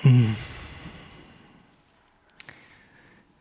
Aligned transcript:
Wie 0.00 0.34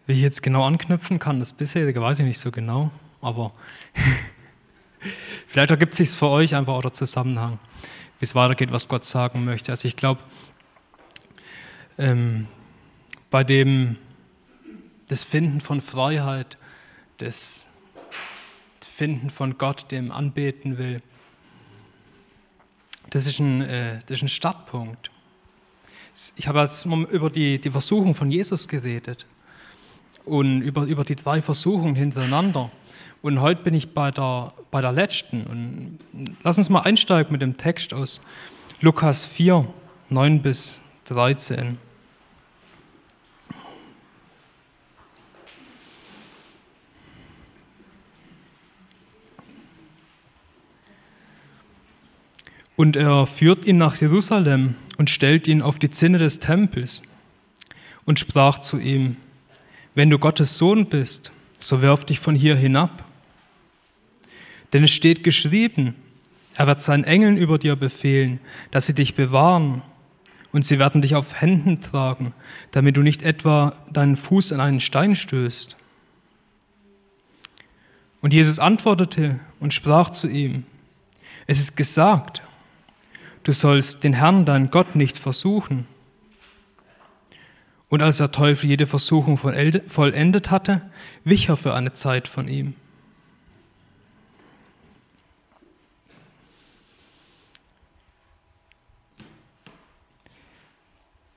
ich 0.07 0.21
jetzt 0.21 0.43
genau 0.43 0.65
anknüpfen 0.65 1.17
kann, 1.17 1.39
das 1.39 1.53
bisherige 1.53 2.01
weiß 2.01 2.19
ich 2.19 2.25
nicht 2.25 2.39
so 2.39 2.51
genau, 2.51 2.91
aber 3.21 3.53
vielleicht 5.47 5.71
ergibt 5.71 5.93
sich 5.93 6.09
es 6.09 6.15
für 6.15 6.27
euch 6.27 6.55
einfach 6.55 6.73
auch 6.73 6.81
der 6.81 6.91
Zusammenhang, 6.91 7.57
wie 8.19 8.25
es 8.25 8.35
weitergeht, 8.35 8.73
was 8.73 8.89
Gott 8.89 9.05
sagen 9.05 9.45
möchte. 9.45 9.71
Also 9.71 9.87
ich 9.87 9.95
glaube, 9.95 10.21
ähm, 11.97 12.47
bei 13.29 13.45
dem 13.45 13.95
das 15.07 15.23
Finden 15.23 15.61
von 15.61 15.79
Freiheit, 15.79 16.57
das 17.19 17.69
Finden 18.85 19.29
von 19.29 19.57
Gott, 19.57 19.89
dem 19.91 20.11
anbeten 20.11 20.77
will, 20.77 21.01
das 23.09 23.25
ist 23.25 23.39
ein, 23.39 23.61
äh, 23.61 23.99
das 24.05 24.19
ist 24.19 24.23
ein 24.23 24.29
Startpunkt. 24.29 25.11
Ich 26.35 26.47
habe 26.47 26.59
jetzt 26.59 26.85
über 26.85 27.29
die, 27.29 27.59
die 27.59 27.71
Versuchung 27.71 28.13
von 28.13 28.31
Jesus 28.31 28.67
geredet 28.67 29.25
und 30.25 30.61
über, 30.61 30.83
über 30.83 31.03
die 31.03 31.15
drei 31.15 31.41
Versuchungen 31.41 31.95
hintereinander. 31.95 32.71
Und 33.21 33.41
heute 33.41 33.63
bin 33.63 33.73
ich 33.73 33.93
bei 33.93 34.11
der, 34.11 34.53
bei 34.71 34.81
der 34.81 34.91
letzten. 34.91 35.43
Und 35.45 35.99
lass 36.43 36.57
uns 36.57 36.69
mal 36.69 36.81
einsteigen 36.81 37.31
mit 37.31 37.41
dem 37.41 37.57
Text 37.57 37.93
aus 37.93 38.21
Lukas 38.81 39.25
4, 39.25 39.65
9 40.09 40.41
bis 40.41 40.81
13. 41.05 41.77
Und 52.81 52.95
er 52.95 53.27
führt 53.27 53.65
ihn 53.65 53.77
nach 53.77 53.97
Jerusalem 53.97 54.73
und 54.97 55.11
stellt 55.11 55.47
ihn 55.47 55.61
auf 55.61 55.77
die 55.77 55.91
Zinne 55.91 56.17
des 56.17 56.39
Tempels 56.39 57.03
und 58.05 58.17
sprach 58.17 58.57
zu 58.57 58.79
ihm, 58.79 59.17
wenn 59.93 60.09
du 60.09 60.17
Gottes 60.17 60.57
Sohn 60.57 60.87
bist, 60.87 61.31
so 61.59 61.83
wirf 61.83 62.05
dich 62.05 62.19
von 62.19 62.33
hier 62.33 62.55
hinab. 62.55 63.05
Denn 64.73 64.83
es 64.83 64.89
steht 64.89 65.23
geschrieben, 65.23 65.93
er 66.55 66.65
wird 66.65 66.81
seinen 66.81 67.03
Engeln 67.03 67.37
über 67.37 67.59
dir 67.59 67.75
befehlen, 67.75 68.39
dass 68.71 68.87
sie 68.87 68.95
dich 68.95 69.13
bewahren, 69.13 69.83
und 70.51 70.65
sie 70.65 70.79
werden 70.79 71.03
dich 71.03 71.13
auf 71.13 71.39
Händen 71.39 71.81
tragen, 71.81 72.33
damit 72.71 72.97
du 72.97 73.03
nicht 73.03 73.21
etwa 73.21 73.75
deinen 73.91 74.17
Fuß 74.17 74.53
an 74.53 74.59
einen 74.59 74.79
Stein 74.79 75.15
stößt. 75.15 75.77
Und 78.21 78.33
Jesus 78.33 78.57
antwortete 78.57 79.39
und 79.59 79.71
sprach 79.71 80.09
zu 80.09 80.27
ihm, 80.27 80.63
es 81.45 81.59
ist 81.59 81.77
gesagt, 81.77 82.41
du 83.43 83.51
sollst 83.51 84.03
den 84.03 84.13
Herrn, 84.13 84.45
deinen 84.45 84.71
Gott, 84.71 84.95
nicht 84.95 85.17
versuchen. 85.17 85.87
Und 87.89 88.01
als 88.01 88.17
der 88.17 88.31
Teufel 88.31 88.69
jede 88.69 88.87
Versuchung 88.87 89.37
vollendet 89.37 90.49
hatte, 90.49 90.81
wich 91.25 91.49
er 91.49 91.57
für 91.57 91.73
eine 91.73 91.91
Zeit 91.91 92.27
von 92.27 92.47
ihm. 92.47 92.73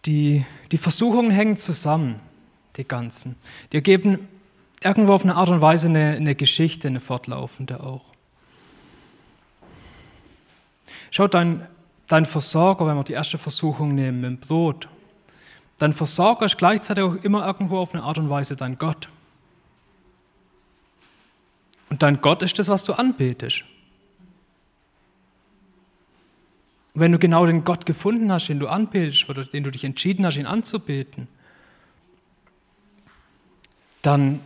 Die, 0.06 0.44
die 0.70 0.77
Versuchungen 0.77 1.30
hängen 1.30 1.56
zusammen, 1.56 2.20
die 2.77 2.86
ganzen. 2.86 3.36
Die 3.72 3.78
ergeben 3.78 4.28
irgendwo 4.83 5.14
auf 5.14 5.24
eine 5.24 5.34
Art 5.34 5.48
und 5.48 5.61
Weise 5.61 5.89
eine, 5.89 6.12
eine 6.12 6.34
Geschichte, 6.34 6.89
eine 6.89 7.00
fortlaufende 7.00 7.83
auch. 7.83 8.12
Schaut, 11.11 11.34
dein 11.34 11.66
dein 12.06 12.27
Versorger, 12.27 12.86
wenn 12.86 12.97
wir 12.97 13.05
die 13.05 13.12
erste 13.12 13.38
Versuchung 13.38 13.94
nehmen, 13.94 14.20
mit 14.20 14.30
dem 14.30 14.38
Brot, 14.38 14.88
dein 15.78 15.92
Versorger 15.92 16.46
ist 16.46 16.58
gleichzeitig 16.58 17.05
auch 17.05 17.14
immer 17.16 17.46
irgendwo 17.46 17.78
auf 17.78 17.94
eine 17.94 18.02
Art 18.02 18.19
und 18.19 18.30
Weise 18.30 18.56
dein 18.56 18.78
Gott. 18.78 19.08
Und 21.91 22.02
dein 22.02 22.20
Gott 22.20 22.42
ist 22.42 22.58
das, 22.58 22.69
was 22.69 22.84
du 22.84 22.92
anbetest. 22.92 23.64
Wenn 26.95 27.12
du 27.12 27.18
genau 27.18 27.45
den 27.46 27.64
Gott 27.64 27.86
gefunden 27.86 28.30
hast, 28.30 28.48
den 28.48 28.61
du 28.61 28.68
anbetest, 28.68 29.28
oder 29.28 29.45
den 29.45 29.64
du 29.64 29.70
dich 29.70 29.84
entschieden 29.84 30.24
hast, 30.24 30.36
ihn 30.36 30.46
anzubeten, 30.46 31.27
dann 34.02 34.40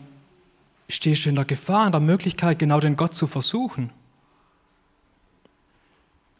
stehst 0.88 1.24
du 1.24 1.28
in 1.28 1.34
der 1.34 1.44
Gefahr, 1.44 1.86
in 1.86 1.92
der 1.92 2.00
Möglichkeit, 2.00 2.58
genau 2.58 2.80
den 2.80 2.96
Gott 2.96 3.14
zu 3.14 3.26
versuchen. 3.26 3.90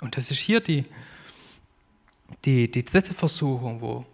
Und 0.00 0.16
das 0.16 0.31
ist 0.31 0.38
hier 0.38 0.60
die, 0.60 0.84
die, 2.44 2.71
die 2.71 2.84
dritte 2.84 3.15
Versuchung, 3.15 3.81
wo 3.81 4.04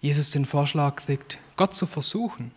Jesus 0.00 0.30
den 0.30 0.44
Vorschlag 0.44 0.96
kriegt, 0.96 1.38
Gott 1.56 1.74
zu 1.74 1.86
versuchen. 1.86 2.50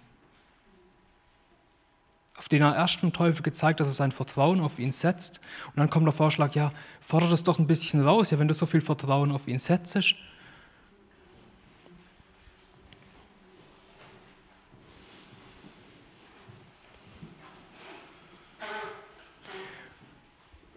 Auf 2.37 2.49
den 2.49 2.61
er 2.61 2.75
erst 2.75 3.01
dem 3.01 3.13
Teufel 3.13 3.41
gezeigt, 3.41 3.79
dass 3.79 3.87
er 3.87 3.93
sein 3.93 4.11
Vertrauen 4.11 4.59
auf 4.59 4.79
ihn 4.79 4.91
setzt. 4.91 5.39
Und 5.67 5.77
dann 5.77 5.89
kommt 5.89 6.05
der 6.05 6.13
Vorschlag, 6.13 6.53
ja, 6.53 6.71
fordere 7.01 7.31
das 7.31 7.43
doch 7.43 7.57
ein 7.57 7.65
bisschen 7.65 8.05
raus, 8.05 8.31
ja, 8.31 8.37
wenn 8.37 8.47
du 8.47 8.53
so 8.53 8.65
viel 8.65 8.81
Vertrauen 8.81 9.31
auf 9.31 9.47
ihn 9.47 9.59
setzt. 9.59 9.97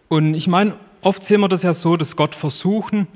Und 0.07 0.33
ich 0.33 0.47
meine, 0.47 0.75
oft 1.01 1.23
sehen 1.23 1.39
wir 1.39 1.47
das 1.47 1.63
ja 1.63 1.71
so, 1.71 1.95
dass 1.95 2.15
Gott 2.15 2.35
versuchen, 2.35 3.07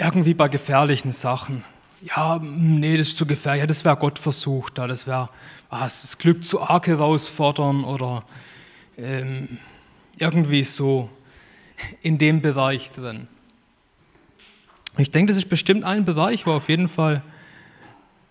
irgendwie 0.00 0.34
bei 0.34 0.48
gefährlichen 0.48 1.12
Sachen. 1.12 1.64
Ja, 2.02 2.38
nee, 2.42 2.96
das 2.96 3.08
ist 3.08 3.18
zu 3.18 3.26
gefährlich. 3.26 3.60
Ja, 3.60 3.66
das 3.66 3.84
wäre 3.84 3.96
Gott 3.96 4.18
versucht. 4.18 4.78
Da. 4.78 4.86
Das 4.86 5.06
wäre 5.06 5.28
das 5.70 6.16
Glück 6.18 6.44
zu 6.44 6.62
arg 6.62 6.86
herausfordern 6.86 7.84
oder 7.84 8.24
ähm, 8.96 9.58
irgendwie 10.18 10.64
so 10.64 11.10
in 12.02 12.18
dem 12.18 12.40
Bereich 12.40 12.90
drin. 12.92 13.28
Ich 14.96 15.10
denke, 15.10 15.32
das 15.32 15.38
ist 15.38 15.48
bestimmt 15.48 15.84
ein 15.84 16.04
Bereich, 16.04 16.46
wo 16.46 16.52
auf 16.52 16.68
jeden 16.68 16.88
Fall 16.88 17.22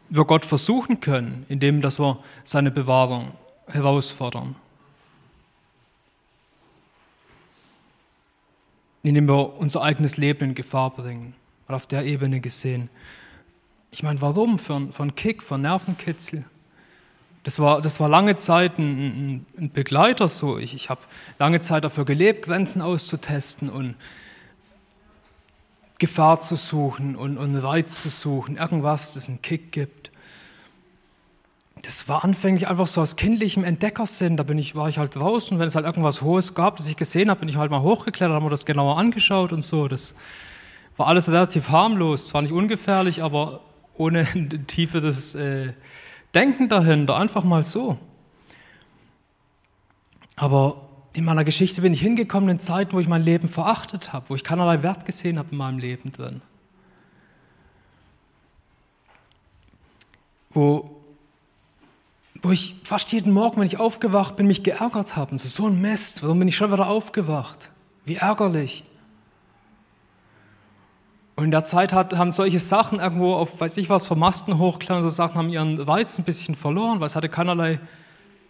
wir 0.10 0.26
Gott 0.26 0.46
versuchen 0.46 1.00
können, 1.00 1.46
indem 1.50 1.82
dass 1.82 2.00
wir 2.00 2.18
seine 2.44 2.72
Bewahrung 2.72 3.32
herausfordern. 3.68 4.56
Indem 9.04 9.28
wir 9.28 9.58
unser 9.58 9.84
eigenes 9.84 10.18
Leben 10.18 10.50
in 10.50 10.56
Gefahr 10.56 10.90
bringen 10.90 11.36
mal 11.70 11.76
auf 11.76 11.86
der 11.86 12.04
Ebene 12.04 12.40
gesehen. 12.40 12.90
Ich 13.92 14.02
meine, 14.02 14.22
warum? 14.22 14.58
Für, 14.58 14.88
für 14.92 15.04
einen 15.04 15.16
Kick, 15.16 15.44
für 15.44 15.54
einen 15.54 15.64
Nervenkitzel. 15.64 16.44
Das 17.44 17.60
war, 17.60 17.80
das 17.80 18.00
war 18.00 18.10
lange 18.10 18.36
Zeit 18.36 18.80
ein, 18.80 19.46
ein 19.58 19.70
Begleiter 19.70 20.28
so. 20.28 20.58
Ich, 20.58 20.74
ich 20.74 20.90
habe 20.90 21.00
lange 21.38 21.62
Zeit 21.62 21.84
dafür 21.84 22.06
gelebt, 22.06 22.46
Grenzen 22.46 22.82
auszutesten 22.82 23.70
und 23.70 23.96
Gefahr 26.00 26.40
zu 26.40 26.56
suchen 26.56 27.16
und, 27.16 27.38
und 27.38 27.56
Reiz 27.56 28.02
zu 28.02 28.10
suchen, 28.10 28.58
irgendwas, 28.58 29.14
das 29.14 29.30
einen 29.30 29.42
Kick 29.42 29.72
gibt. 29.72 30.12
Das 31.84 32.08
war 32.08 32.24
anfänglich 32.24 32.68
einfach 32.68 32.88
so 32.88 33.02
aus 33.02 33.16
kindlichem 33.16 33.64
Entdeckersinn. 33.64 34.38
Da 34.38 34.44
bin 34.44 34.58
ich, 34.58 34.76
war 34.76 34.90
ich 34.90 34.98
halt 34.98 35.16
draußen, 35.16 35.60
wenn 35.60 35.68
es 35.68 35.76
halt 35.76 35.86
irgendwas 35.86 36.22
Hohes 36.22 36.56
gab, 36.56 36.78
das 36.78 36.88
ich 36.88 36.98
gesehen 36.98 37.30
habe, 37.30 37.42
bin 37.42 37.50
ich 37.50 37.58
halt 37.58 37.70
mal 37.70 37.82
hochgeklettert, 37.82 38.36
haben 38.36 38.46
wir 38.46 38.50
das 38.50 38.66
genauer 38.66 38.98
angeschaut 38.98 39.54
und 39.54 39.62
so. 39.62 39.88
Das, 39.88 40.16
war 41.00 41.08
alles 41.08 41.30
relativ 41.30 41.70
harmlos, 41.70 42.28
zwar 42.28 42.42
nicht 42.42 42.52
ungefährlich, 42.52 43.24
aber 43.24 43.62
ohne 43.96 44.28
ein 44.36 44.50
tieferes 44.68 45.34
äh, 45.34 45.74
Denken 46.36 46.70
dahinter, 46.70 47.16
einfach 47.16 47.44
mal 47.44 47.64
so. 47.64 47.98
Aber 50.36 50.90
in 51.14 51.24
meiner 51.26 51.44
Geschichte 51.44 51.82
bin 51.82 51.94
ich 51.94 52.02
hingekommen 52.02 52.50
in 52.50 52.60
Zeiten, 52.60 52.92
wo 52.92 53.00
ich 53.00 53.08
mein 53.08 53.24
Leben 53.24 53.48
verachtet 53.48 54.14
habe, 54.14 54.30
wo 54.30 54.36
ich 54.36 54.44
keinerlei 54.44 54.84
Wert 54.84 55.06
gesehen 55.06 55.40
habe 55.40 55.50
in 55.52 55.58
meinem 55.58 55.80
Leben 55.80 56.12
drin. 56.12 56.42
Wo, 60.52 61.02
wo 62.42 62.52
ich 62.52 62.76
fast 62.84 63.12
jeden 63.12 63.34
Morgen, 63.34 63.60
wenn 63.60 63.68
ich 63.68 63.80
aufgewacht 63.80 64.36
bin, 64.36 64.48
mich 64.48 64.64
geärgert 64.64 65.16
habe. 65.16 65.32
Und 65.32 65.38
so, 65.40 65.48
so 65.48 65.68
ein 65.68 65.82
Mist, 65.82 66.24
warum 66.24 66.40
bin 66.40 66.48
ich 66.48 66.56
schon 66.56 66.72
wieder 66.72 66.88
aufgewacht? 66.88 67.72
Wie 68.06 68.16
ärgerlich. 68.16 68.84
Und 71.40 71.46
in 71.46 71.52
der 71.52 71.64
Zeit 71.64 71.94
hat, 71.94 72.18
haben 72.18 72.34
solche 72.34 72.60
Sachen 72.60 73.00
irgendwo 73.00 73.34
auf, 73.34 73.62
weiß 73.62 73.78
ich 73.78 73.90
was, 73.90 74.06
vom 74.06 74.20
Masten 74.20 74.58
hochklettern, 74.58 75.04
so 75.04 75.10
Sachen 75.10 75.38
haben 75.38 75.48
ihren 75.48 75.80
Reiz 75.80 76.20
ein 76.20 76.26
bisschen 76.26 76.54
verloren, 76.54 77.00
weil 77.00 77.08
es 77.08 77.16
hatte 77.16 77.30
keinerlei 77.30 77.80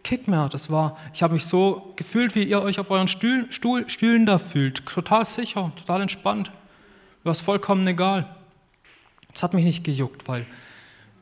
Kick 0.03 0.27
mehr. 0.27 0.49
Das 0.49 0.71
war, 0.71 0.97
ich 1.13 1.21
habe 1.21 1.33
mich 1.33 1.45
so 1.45 1.93
gefühlt, 1.97 2.33
wie 2.33 2.45
ihr 2.45 2.63
euch 2.63 2.79
auf 2.79 2.89
euren 2.89 3.07
Stuhl, 3.07 3.45
Stuhl, 3.51 3.87
Stühlen 3.87 4.25
da 4.25 4.39
fühlt. 4.39 4.83
Total 4.87 5.23
sicher, 5.23 5.71
total 5.75 6.01
entspannt. 6.01 6.47
Mir 6.49 7.25
war 7.25 7.31
es 7.33 7.41
vollkommen 7.41 7.85
egal. 7.85 8.35
Es 9.35 9.43
hat 9.43 9.53
mich 9.53 9.65
nicht 9.65 9.83
gejuckt, 9.83 10.27
weil 10.27 10.47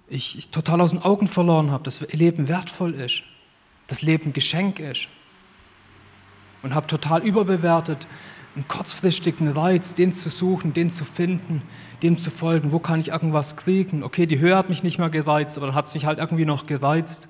ich, 0.08 0.38
ich 0.38 0.48
total 0.52 0.80
aus 0.80 0.92
den 0.92 1.02
Augen 1.02 1.28
verloren 1.28 1.72
habe, 1.72 1.84
dass 1.84 2.00
Leben 2.14 2.48
wertvoll 2.48 2.94
ist, 2.94 3.24
das 3.88 4.02
Leben 4.02 4.32
Geschenk 4.32 4.80
ist. 4.80 5.10
Und 6.64 6.74
habe 6.74 6.88
total 6.88 7.24
überbewertet, 7.24 8.08
einen 8.58 8.68
kurzfristigen 8.68 9.50
Reiz, 9.50 9.94
den 9.94 10.12
zu 10.12 10.30
suchen, 10.30 10.74
den 10.74 10.90
zu 10.90 11.06
finden, 11.06 11.62
dem 12.02 12.18
zu 12.18 12.32
folgen. 12.32 12.72
Wo 12.72 12.80
kann 12.80 13.00
ich 13.00 13.10
irgendwas 13.10 13.56
kriegen? 13.56 14.04
Okay, 14.04 14.26
die 14.26 14.40
Höhe 14.40 14.58
hat 14.58 14.68
mich 14.68 14.82
nicht 14.82 14.98
mehr 14.98 15.12
gereizt, 15.12 15.58
aber 15.58 15.68
dann 15.68 15.76
hat 15.76 15.86
es 15.86 15.94
mich 15.94 16.08
halt 16.08 16.18
irgendwie 16.18 16.46
noch 16.46 16.66
gereizt, 16.66 17.30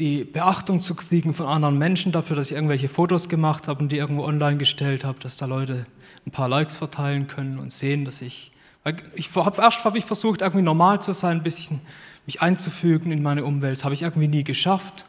die 0.00 0.24
Beachtung 0.24 0.80
zu 0.80 0.96
kriegen 0.96 1.34
von 1.34 1.46
anderen 1.46 1.78
Menschen 1.78 2.10
dafür, 2.10 2.34
dass 2.34 2.50
ich 2.50 2.56
irgendwelche 2.56 2.88
Fotos 2.88 3.28
gemacht 3.28 3.68
habe 3.68 3.80
und 3.80 3.92
die 3.92 3.98
irgendwo 3.98 4.24
online 4.24 4.58
gestellt 4.58 5.04
habe, 5.04 5.20
dass 5.20 5.36
da 5.36 5.46
Leute 5.46 5.86
ein 6.26 6.32
paar 6.32 6.48
Likes 6.48 6.74
verteilen 6.74 7.28
können 7.28 7.58
und 7.58 7.72
sehen, 7.72 8.04
dass 8.04 8.20
ich, 8.20 8.50
weil 8.82 8.96
ich 9.14 9.32
habe 9.36 9.62
erst 9.62 9.84
habe 9.84 9.98
ich 9.98 10.04
versucht, 10.04 10.40
irgendwie 10.40 10.62
normal 10.62 11.00
zu 11.00 11.12
sein, 11.12 11.38
ein 11.38 11.42
bisschen 11.44 11.80
mich 12.26 12.42
einzufügen 12.42 13.12
in 13.12 13.22
meine 13.22 13.44
Umwelt. 13.44 13.76
Das 13.76 13.84
habe 13.84 13.94
ich 13.94 14.02
irgendwie 14.02 14.28
nie 14.28 14.42
geschafft. 14.42 15.04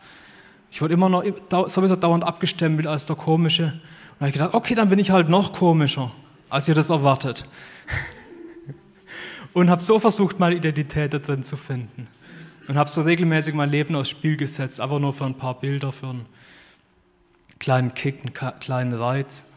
Ich 0.70 0.84
wurde 0.84 0.94
immer 0.94 1.10
noch 1.10 1.24
sowieso 1.68 1.96
dauernd 1.96 2.24
abgestempelt 2.24 2.86
als 2.86 3.08
der 3.08 3.16
Komische. 3.16 3.82
Habe 4.22 4.30
ich 4.30 4.34
gedacht, 4.34 4.54
okay, 4.54 4.76
dann 4.76 4.88
bin 4.88 5.00
ich 5.00 5.10
halt 5.10 5.30
noch 5.30 5.52
komischer, 5.52 6.12
als 6.48 6.68
ihr 6.68 6.76
das 6.76 6.92
erwartet. 6.92 7.48
Und 9.54 9.72
habe 9.72 9.84
so 9.84 10.00
versucht, 10.00 10.38
meine 10.38 10.54
Identität 10.54 11.12
da 11.12 11.18
drin 11.18 11.44
zu 11.44 11.58
finden. 11.58 12.08
Und 12.68 12.78
habe 12.78 12.88
so 12.88 13.02
regelmäßig 13.02 13.56
mein 13.56 13.72
Leben 13.72 13.96
aufs 13.96 14.12
Spiel 14.12 14.38
gesetzt, 14.38 14.80
einfach 14.80 15.00
nur 15.00 15.12
für 15.12 15.26
ein 15.26 15.34
paar 15.34 15.60
Bilder, 15.60 15.92
für 15.92 16.10
einen 16.10 16.28
kleinen 17.58 17.96
Kick, 17.96 18.20
einen 18.22 18.60
kleinen 18.60 18.94
Reiz. 18.94 19.48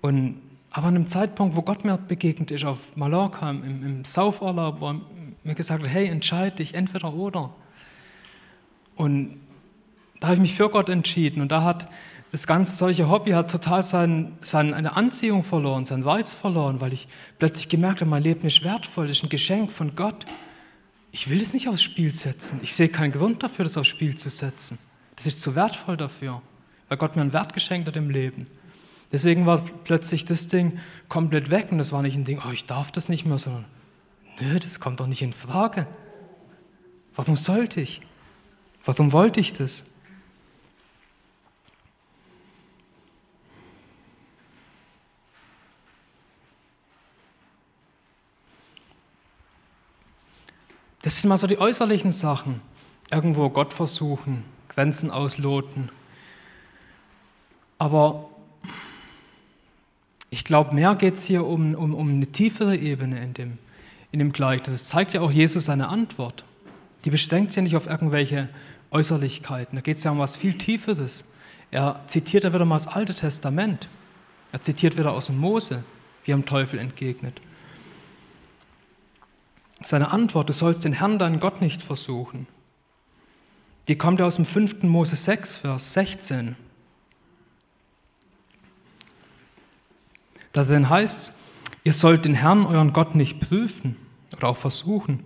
Und, 0.00 0.40
aber 0.72 0.88
an 0.88 0.96
einem 0.96 1.06
Zeitpunkt, 1.06 1.54
wo 1.54 1.62
Gott 1.62 1.84
mir 1.84 1.96
begegnet 1.96 2.50
ist, 2.50 2.64
auf 2.64 2.96
Mallorca, 2.96 3.48
im, 3.48 3.62
im 3.62 4.04
Saufurlaub, 4.04 4.80
wo 4.80 4.88
er 4.88 5.00
mir 5.44 5.54
gesagt 5.54 5.84
hat, 5.84 5.88
hey, 5.88 6.08
entscheide 6.08 6.56
dich, 6.56 6.74
entweder 6.74 7.14
oder. 7.14 7.54
Und 8.96 9.38
da 10.20 10.28
habe 10.28 10.36
ich 10.36 10.42
mich 10.42 10.54
für 10.54 10.68
Gott 10.68 10.88
entschieden 10.88 11.40
und 11.40 11.50
da 11.50 11.62
hat 11.62 11.88
das 12.32 12.46
ganze 12.46 12.76
solche 12.76 13.08
Hobby 13.08 13.32
hat 13.32 13.50
total 13.50 13.82
sein, 13.82 14.38
seine 14.40 14.96
Anziehung 14.96 15.42
verloren, 15.42 15.84
seinen 15.84 16.04
Reiz 16.04 16.32
verloren, 16.32 16.80
weil 16.80 16.92
ich 16.92 17.08
plötzlich 17.38 17.68
gemerkt 17.68 18.00
habe, 18.00 18.10
mein 18.10 18.22
Leben 18.22 18.46
ist 18.46 18.62
wertvoll, 18.62 19.08
das 19.08 19.16
ist 19.16 19.24
ein 19.24 19.30
Geschenk 19.30 19.72
von 19.72 19.96
Gott. 19.96 20.26
Ich 21.10 21.28
will 21.28 21.40
das 21.40 21.52
nicht 21.52 21.68
aufs 21.68 21.82
Spiel 21.82 22.14
setzen. 22.14 22.60
Ich 22.62 22.74
sehe 22.74 22.88
keinen 22.88 23.10
Grund 23.10 23.42
dafür, 23.42 23.64
das 23.64 23.76
aufs 23.76 23.88
Spiel 23.88 24.14
zu 24.14 24.28
setzen. 24.28 24.78
Das 25.16 25.26
ist 25.26 25.40
zu 25.40 25.56
wertvoll 25.56 25.96
dafür, 25.96 26.40
weil 26.88 26.98
Gott 26.98 27.16
mir 27.16 27.22
einen 27.22 27.32
Wert 27.32 27.52
geschenkt 27.52 27.88
hat 27.88 27.96
im 27.96 28.10
Leben. 28.10 28.46
Deswegen 29.10 29.44
war 29.44 29.60
plötzlich 29.82 30.24
das 30.24 30.46
Ding 30.46 30.78
komplett 31.08 31.50
weg 31.50 31.72
und 31.72 31.78
das 31.78 31.90
war 31.90 32.02
nicht 32.02 32.16
ein 32.16 32.24
Ding, 32.24 32.40
oh, 32.46 32.52
ich 32.52 32.66
darf 32.66 32.92
das 32.92 33.08
nicht 33.08 33.26
mehr, 33.26 33.38
sondern, 33.38 33.64
nö, 34.40 34.56
das 34.60 34.78
kommt 34.78 35.00
doch 35.00 35.08
nicht 35.08 35.22
in 35.22 35.32
Frage. 35.32 35.88
Warum 37.16 37.36
sollte 37.36 37.80
ich? 37.80 38.02
Warum 38.84 39.10
wollte 39.10 39.40
ich 39.40 39.52
das? 39.52 39.84
Das 51.10 51.16
sind 51.16 51.28
mal 51.28 51.38
so 51.38 51.48
die 51.48 51.58
äußerlichen 51.58 52.12
Sachen. 52.12 52.60
Irgendwo 53.10 53.50
Gott 53.50 53.74
versuchen, 53.74 54.44
Grenzen 54.68 55.10
ausloten. 55.10 55.88
Aber 57.80 58.30
ich 60.30 60.44
glaube, 60.44 60.72
mehr 60.72 60.94
geht 60.94 61.14
es 61.14 61.24
hier 61.24 61.44
um, 61.44 61.74
um, 61.74 61.94
um 61.94 62.10
eine 62.10 62.28
tiefere 62.28 62.76
Ebene 62.76 63.24
in 63.24 63.34
dem, 63.34 63.58
in 64.12 64.20
dem 64.20 64.30
Gleichnis. 64.30 64.82
Das 64.82 64.86
zeigt 64.86 65.12
ja 65.12 65.20
auch 65.20 65.32
Jesus 65.32 65.64
seine 65.64 65.88
Antwort. 65.88 66.44
Die 67.04 67.10
beschränkt 67.10 67.50
sich 67.50 67.56
ja 67.56 67.62
nicht 67.62 67.74
auf 67.74 67.88
irgendwelche 67.88 68.48
Äußerlichkeiten. 68.92 69.74
Da 69.74 69.82
geht 69.82 69.96
es 69.96 70.04
ja 70.04 70.12
um 70.12 70.20
was 70.20 70.36
viel 70.36 70.56
Tieferes. 70.56 71.24
Er 71.72 71.98
zitiert 72.06 72.44
ja 72.44 72.54
wieder 72.54 72.64
mal 72.64 72.76
das 72.76 72.86
Alte 72.86 73.16
Testament. 73.16 73.88
Er 74.52 74.60
zitiert 74.60 74.96
wieder 74.96 75.10
aus 75.10 75.26
dem 75.26 75.38
Mose, 75.38 75.82
wie 76.22 76.30
er 76.30 76.36
dem 76.36 76.46
Teufel 76.46 76.78
entgegnet. 76.78 77.40
Seine 79.82 80.10
Antwort, 80.10 80.48
du 80.48 80.52
sollst 80.52 80.84
den 80.84 80.92
Herrn, 80.92 81.18
deinen 81.18 81.40
Gott, 81.40 81.60
nicht 81.60 81.82
versuchen. 81.82 82.46
Die 83.88 83.96
kommt 83.96 84.20
aus 84.20 84.36
dem 84.36 84.44
5. 84.44 84.82
Mose 84.82 85.16
6, 85.16 85.56
Vers 85.56 85.94
16. 85.94 86.56
Da 90.52 90.64
drin 90.64 90.88
heißt 90.88 91.34
ihr 91.84 91.92
sollt 91.92 92.24
den 92.24 92.34
Herrn, 92.34 92.66
euren 92.66 92.92
Gott, 92.92 93.14
nicht 93.14 93.40
prüfen 93.40 93.96
oder 94.36 94.48
auch 94.48 94.56
versuchen, 94.56 95.24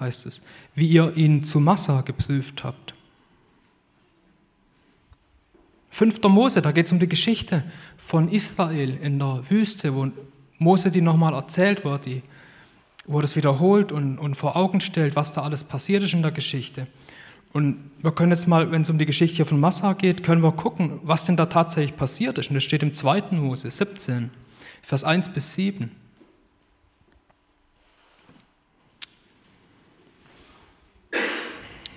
heißt 0.00 0.26
es, 0.26 0.42
wie 0.74 0.88
ihr 0.88 1.16
ihn 1.16 1.44
zu 1.44 1.60
Massa 1.60 2.00
geprüft 2.00 2.64
habt. 2.64 2.94
5. 5.90 6.22
Mose, 6.24 6.62
da 6.62 6.72
geht 6.72 6.86
es 6.86 6.92
um 6.92 6.98
die 6.98 7.08
Geschichte 7.08 7.64
von 7.98 8.30
Israel 8.30 8.96
in 9.02 9.18
der 9.18 9.42
Wüste, 9.48 9.94
wo 9.94 10.10
Mose 10.58 10.90
die 10.90 11.02
nochmal 11.02 11.34
erzählt, 11.34 11.84
wo 11.84 11.96
die 11.98 12.22
wo 13.06 13.18
er 13.18 13.22
das 13.22 13.36
wiederholt 13.36 13.92
und, 13.92 14.18
und 14.18 14.34
vor 14.34 14.56
Augen 14.56 14.80
stellt, 14.80 15.16
was 15.16 15.32
da 15.32 15.42
alles 15.42 15.64
passiert 15.64 16.02
ist 16.02 16.14
in 16.14 16.22
der 16.22 16.30
Geschichte. 16.30 16.86
Und 17.52 17.76
wir 18.00 18.12
können 18.12 18.32
jetzt 18.32 18.48
mal, 18.48 18.70
wenn 18.70 18.82
es 18.82 18.90
um 18.90 18.98
die 18.98 19.06
Geschichte 19.06 19.44
von 19.44 19.60
Massa 19.60 19.92
geht, 19.92 20.22
können 20.22 20.42
wir 20.42 20.52
gucken, 20.52 21.00
was 21.02 21.24
denn 21.24 21.36
da 21.36 21.46
tatsächlich 21.46 21.96
passiert 21.96 22.38
ist. 22.38 22.48
Und 22.48 22.54
das 22.54 22.64
steht 22.64 22.82
im 22.82 22.94
2. 22.94 23.24
Mose 23.32 23.70
17, 23.70 24.30
Vers 24.82 25.04
1 25.04 25.28
bis 25.30 25.54
7. 25.54 25.90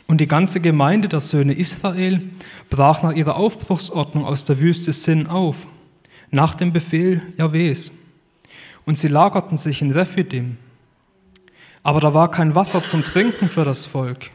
Und 0.08 0.22
die 0.22 0.28
ganze 0.28 0.60
Gemeinde 0.60 1.08
der 1.08 1.22
Söhne 1.22 1.54
Israel 1.54 2.22
brach 2.70 3.02
nach 3.02 3.14
ihrer 3.14 3.38
Aufbruchsordnung 3.38 4.26
aus 4.26 4.44
der 4.44 4.60
Wüste 4.60 4.94
Sinn 4.94 5.28
auf, 5.28 5.68
nach 6.32 6.54
dem 6.54 6.74
Befehl 6.74 7.22
Jahwes. 7.38 7.92
Und 8.86 8.98
sie 8.98 9.08
lagerten 9.08 9.58
sich 9.58 9.82
in 9.82 9.92
Rephidim. 9.92 10.58
Aber 11.86 12.00
da 12.00 12.16
war 12.16 12.32
kein 12.32 12.56
Wasser 12.56 12.84
zum 12.84 13.04
Trinken 13.04 13.48
für 13.48 13.64
das 13.64 13.86
Volk. 13.86 14.32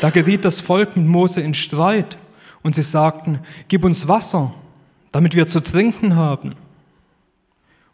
Da 0.00 0.08
geriet 0.08 0.46
das 0.46 0.58
Volk 0.58 0.96
mit 0.96 1.06
Mose 1.06 1.42
in 1.42 1.52
Streit 1.52 2.16
und 2.62 2.74
sie 2.74 2.80
sagten, 2.80 3.40
gib 3.68 3.84
uns 3.84 4.08
Wasser, 4.08 4.54
damit 5.12 5.36
wir 5.36 5.46
zu 5.46 5.60
trinken 5.60 6.16
haben. 6.16 6.54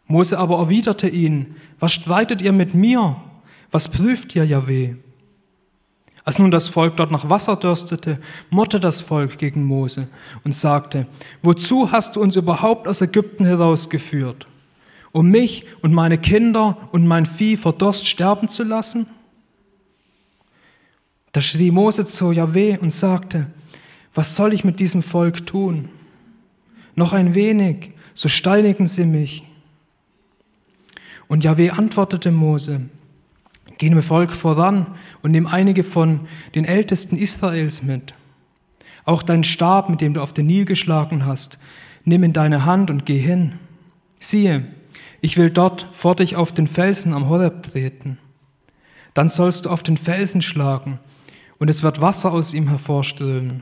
Mose 0.05 0.39
aber 0.39 0.59
erwiderte 0.59 1.09
ihnen, 1.09 1.57
was 1.77 1.91
streitet 1.91 2.41
ihr 2.41 2.53
mit 2.53 2.73
mir? 2.73 3.17
Was 3.69 3.89
prüft 3.89 4.33
ihr, 4.33 4.45
Jahweh? 4.45 4.95
Als 6.23 6.39
nun 6.39 6.49
das 6.49 6.69
Volk 6.69 6.95
dort 6.95 7.11
nach 7.11 7.29
Wasser 7.29 7.57
dürstete, 7.57 8.17
murrte 8.49 8.79
das 8.79 9.01
Volk 9.01 9.37
gegen 9.37 9.65
Mose 9.65 10.07
und 10.45 10.55
sagte, 10.55 11.05
wozu 11.41 11.91
hast 11.91 12.15
du 12.15 12.21
uns 12.21 12.37
überhaupt 12.37 12.87
aus 12.87 13.01
Ägypten 13.01 13.43
herausgeführt? 13.43 14.47
Um 15.11 15.29
mich 15.29 15.65
und 15.81 15.93
meine 15.93 16.17
Kinder 16.17 16.89
und 16.91 17.07
mein 17.07 17.25
Vieh 17.25 17.57
vor 17.57 17.73
Durst 17.73 18.07
sterben 18.07 18.49
zu 18.49 18.63
lassen? 18.63 19.07
Da 21.31 21.41
schrie 21.41 21.71
Mose 21.71 22.05
zu 22.05 22.31
Jahweh 22.31 22.77
und 22.77 22.91
sagte, 22.91 23.47
was 24.13 24.35
soll 24.35 24.53
ich 24.53 24.63
mit 24.63 24.79
diesem 24.79 25.03
Volk 25.03 25.45
tun? 25.45 25.89
Noch 26.95 27.13
ein 27.13 27.35
wenig, 27.35 27.91
so 28.13 28.29
steinigen 28.29 28.87
sie 28.87 29.05
mich. 29.05 29.43
Und 31.27 31.43
Jahweh 31.43 31.69
antwortete 31.69 32.31
Mose, 32.31 32.89
geh 33.77 33.89
dem 33.89 34.01
Volk 34.01 34.31
voran 34.31 34.87
und 35.21 35.31
nimm 35.31 35.45
einige 35.45 35.83
von 35.83 36.21
den 36.55 36.65
Ältesten 36.65 37.17
Israels 37.17 37.83
mit. 37.83 38.15
Auch 39.05 39.21
deinen 39.21 39.43
Stab, 39.43 39.89
mit 39.89 40.01
dem 40.01 40.13
du 40.13 40.21
auf 40.21 40.33
den 40.33 40.47
Nil 40.47 40.65
geschlagen 40.65 41.25
hast, 41.25 41.59
nimm 42.03 42.23
in 42.23 42.33
deine 42.33 42.65
Hand 42.65 42.89
und 42.89 43.05
geh 43.05 43.19
hin. 43.19 43.53
Siehe, 44.19 44.65
ich 45.27 45.35
will 45.35 45.49
dort 45.49 45.87
vor 45.91 46.15
dich 46.15 46.37
auf 46.37 46.53
den 46.53 46.67
Felsen 46.67 47.11
am 47.11 47.27
Horeb 47.27 47.61
treten. 47.61 48.17
Dann 49.13 49.27
sollst 49.27 49.65
du 49.65 49.69
auf 49.69 49.83
den 49.83 49.97
Felsen 49.97 50.41
schlagen, 50.41 50.99
und 51.59 51.69
es 51.69 51.83
wird 51.83 51.99
Wasser 51.99 52.31
aus 52.31 52.53
ihm 52.53 52.69
hervorströmen, 52.69 53.61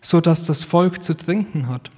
so 0.00 0.20
dass 0.20 0.44
das 0.44 0.62
Volk 0.62 1.02
zu 1.02 1.16
trinken 1.16 1.66
hat. 1.66 1.90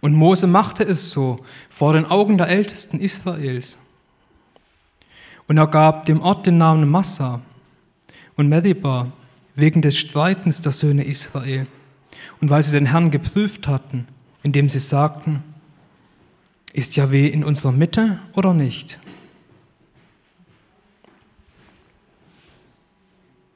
Und 0.00 0.14
Mose 0.14 0.46
machte 0.46 0.84
es 0.84 1.10
so 1.10 1.44
vor 1.68 1.92
den 1.92 2.06
Augen 2.06 2.38
der 2.38 2.48
Ältesten 2.48 2.98
Israels. 2.98 3.76
Und 5.48 5.58
er 5.58 5.66
gab 5.66 6.06
dem 6.06 6.22
Ort 6.22 6.46
den 6.46 6.56
Namen 6.56 6.88
Massa 6.88 7.42
und 8.36 8.48
Meribah 8.48 9.12
wegen 9.54 9.82
des 9.82 9.98
Streitens 9.98 10.62
der 10.62 10.72
Söhne 10.72 11.04
Israel 11.04 11.66
und 12.40 12.48
weil 12.48 12.62
sie 12.62 12.72
den 12.72 12.86
Herrn 12.86 13.10
geprüft 13.10 13.68
hatten, 13.68 14.08
indem 14.42 14.70
sie 14.70 14.78
sagten, 14.78 15.42
ist 16.76 16.94
Yahweh 16.94 17.26
in 17.26 17.42
unserer 17.42 17.72
Mitte 17.72 18.20
oder 18.34 18.52
nicht? 18.52 18.98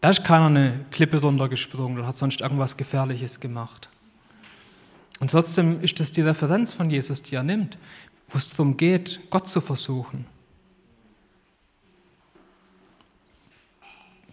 Da 0.01 0.09
ist 0.09 0.25
keiner 0.25 0.47
eine 0.47 0.87
Klippe 0.91 1.19
runtergesprungen 1.21 1.99
oder 1.99 2.07
hat 2.07 2.17
sonst 2.17 2.41
irgendwas 2.41 2.79
Gefährliches 2.79 3.39
gemacht. 3.39 3.91
Und 5.21 5.31
trotzdem 5.33 5.83
ist 5.83 6.01
das 6.01 6.13
die 6.13 6.23
Referenz 6.23 6.73
von 6.73 6.89
Jesus, 6.89 7.23
die 7.23 7.35
er 7.35 7.43
nimmt, 7.43 7.77
wo 8.31 8.39
es 8.39 8.49
darum 8.49 8.79
geht, 8.79 9.21
Gott 9.29 9.51
zu 9.51 9.61
versuchen. 9.61 10.25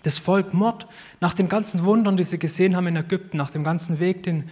Das 0.03 0.17
Volk 0.17 0.53
Mord, 0.53 0.87
nach 1.19 1.33
den 1.33 1.49
ganzen 1.49 1.83
Wundern, 1.83 2.15
die 2.15 2.23
sie 2.23 2.39
gesehen 2.39 2.77
haben 2.77 2.87
in 2.87 2.95
Ägypten, 2.95 3.35
nach 3.35 3.49
dem 3.49 3.65
ganzen 3.65 3.99
Weg, 3.99 4.23
den 4.23 4.49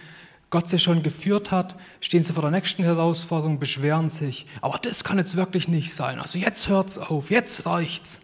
Gott 0.50 0.68
sie 0.68 0.78
schon 0.78 1.02
geführt 1.02 1.50
hat, 1.50 1.76
stehen 2.00 2.22
sie 2.22 2.32
vor 2.32 2.42
der 2.42 2.52
nächsten 2.52 2.84
Herausforderung, 2.84 3.58
beschweren 3.58 4.08
sich. 4.08 4.46
Aber 4.60 4.78
das 4.78 5.02
kann 5.02 5.18
jetzt 5.18 5.36
wirklich 5.36 5.66
nicht 5.66 5.92
sein. 5.92 6.20
Also 6.20 6.38
jetzt 6.38 6.68
hört's 6.68 6.98
auf, 6.98 7.30
jetzt 7.30 7.66
reicht's. 7.66 8.20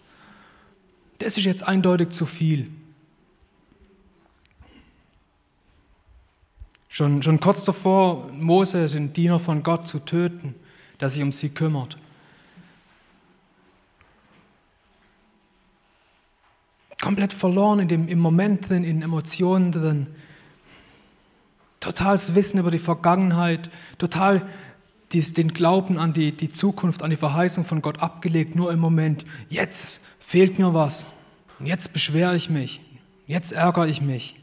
Das 1.18 1.36
ist 1.36 1.44
jetzt 1.44 1.66
eindeutig 1.66 2.10
zu 2.10 2.26
viel. 2.26 2.70
Schon, 6.88 7.22
schon 7.22 7.40
kurz 7.40 7.64
davor, 7.64 8.28
Mose, 8.32 8.86
den 8.86 9.12
Diener 9.12 9.38
von 9.38 9.62
Gott, 9.62 9.88
zu 9.88 9.98
töten, 9.98 10.54
der 11.00 11.08
sich 11.08 11.22
um 11.22 11.32
sie 11.32 11.48
kümmert. 11.48 11.96
Komplett 17.00 17.32
verloren 17.32 17.80
in 17.80 17.88
dem, 17.88 18.08
im 18.08 18.20
Moment 18.20 18.68
drin, 18.68 18.84
in 18.84 19.02
Emotionen 19.02 19.72
drin. 19.72 20.06
Totales 21.82 22.36
Wissen 22.36 22.60
über 22.60 22.70
die 22.70 22.78
Vergangenheit, 22.78 23.68
total 23.98 24.48
dies, 25.10 25.34
den 25.34 25.52
Glauben 25.52 25.98
an 25.98 26.12
die, 26.12 26.30
die 26.30 26.48
Zukunft, 26.48 27.02
an 27.02 27.10
die 27.10 27.16
Verheißung 27.16 27.64
von 27.64 27.82
Gott 27.82 28.00
abgelegt, 28.00 28.54
nur 28.54 28.72
im 28.72 28.78
Moment. 28.78 29.24
Jetzt 29.48 30.00
fehlt 30.20 30.60
mir 30.60 30.74
was. 30.74 31.12
Jetzt 31.58 31.92
beschwere 31.92 32.36
ich 32.36 32.48
mich. 32.48 32.80
Jetzt 33.26 33.50
ärgere 33.50 33.88
ich 33.88 34.00
mich. 34.00 34.36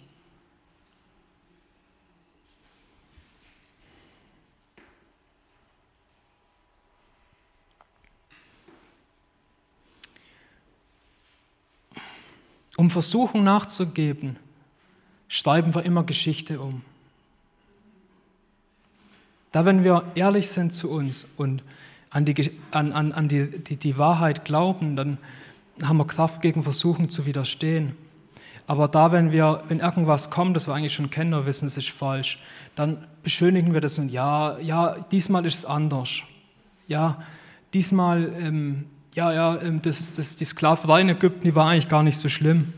Um 12.75 12.89
Versuchung 12.89 13.45
nachzugeben, 13.45 14.35
schreiben 15.29 15.73
wir 15.73 15.83
immer 15.83 16.03
Geschichte 16.03 16.59
um. 16.59 16.81
Da, 19.51 19.65
wenn 19.65 19.83
wir 19.83 20.03
ehrlich 20.15 20.49
sind 20.49 20.73
zu 20.73 20.91
uns 20.91 21.27
und 21.37 21.63
an 22.09 22.25
die, 22.25 22.51
an, 22.71 22.91
an, 22.91 23.11
an 23.11 23.27
die, 23.27 23.47
die, 23.47 23.77
die 23.77 23.97
Wahrheit 23.97 24.45
glauben, 24.45 24.95
dann 24.95 25.17
haben 25.83 25.97
wir 25.97 26.07
Kraft 26.07 26.41
gegen 26.41 26.63
Versuchen 26.63 27.09
zu 27.09 27.25
widerstehen. 27.25 27.95
Aber 28.67 28.87
da, 28.87 29.11
wenn 29.11 29.31
wir, 29.31 29.63
wenn 29.67 29.79
irgendwas 29.79 30.29
kommt, 30.29 30.55
das 30.55 30.67
wir 30.67 30.75
eigentlich 30.75 30.93
schon 30.93 31.09
kennen 31.09 31.33
oder 31.33 31.45
wissen, 31.45 31.65
es 31.65 31.77
ist 31.77 31.89
falsch, 31.89 32.39
dann 32.75 33.07
beschönigen 33.23 33.73
wir 33.73 33.81
das 33.81 33.97
und 33.97 34.09
ja, 34.09 34.59
ja, 34.59 34.95
diesmal 35.11 35.45
ist 35.45 35.59
es 35.59 35.65
anders. 35.65 36.21
Ja, 36.87 37.21
diesmal 37.73 38.31
ähm, 38.39 38.85
ja, 39.15 39.33
ja, 39.33 39.61
ähm, 39.61 39.81
das, 39.81 40.15
das, 40.15 40.35
die 40.35 40.45
Sklaverei 40.45 41.01
in 41.01 41.09
Ägypten, 41.09 41.41
die 41.41 41.55
war 41.55 41.67
eigentlich 41.67 41.89
gar 41.89 42.03
nicht 42.03 42.17
so 42.17 42.29
schlimm. 42.29 42.73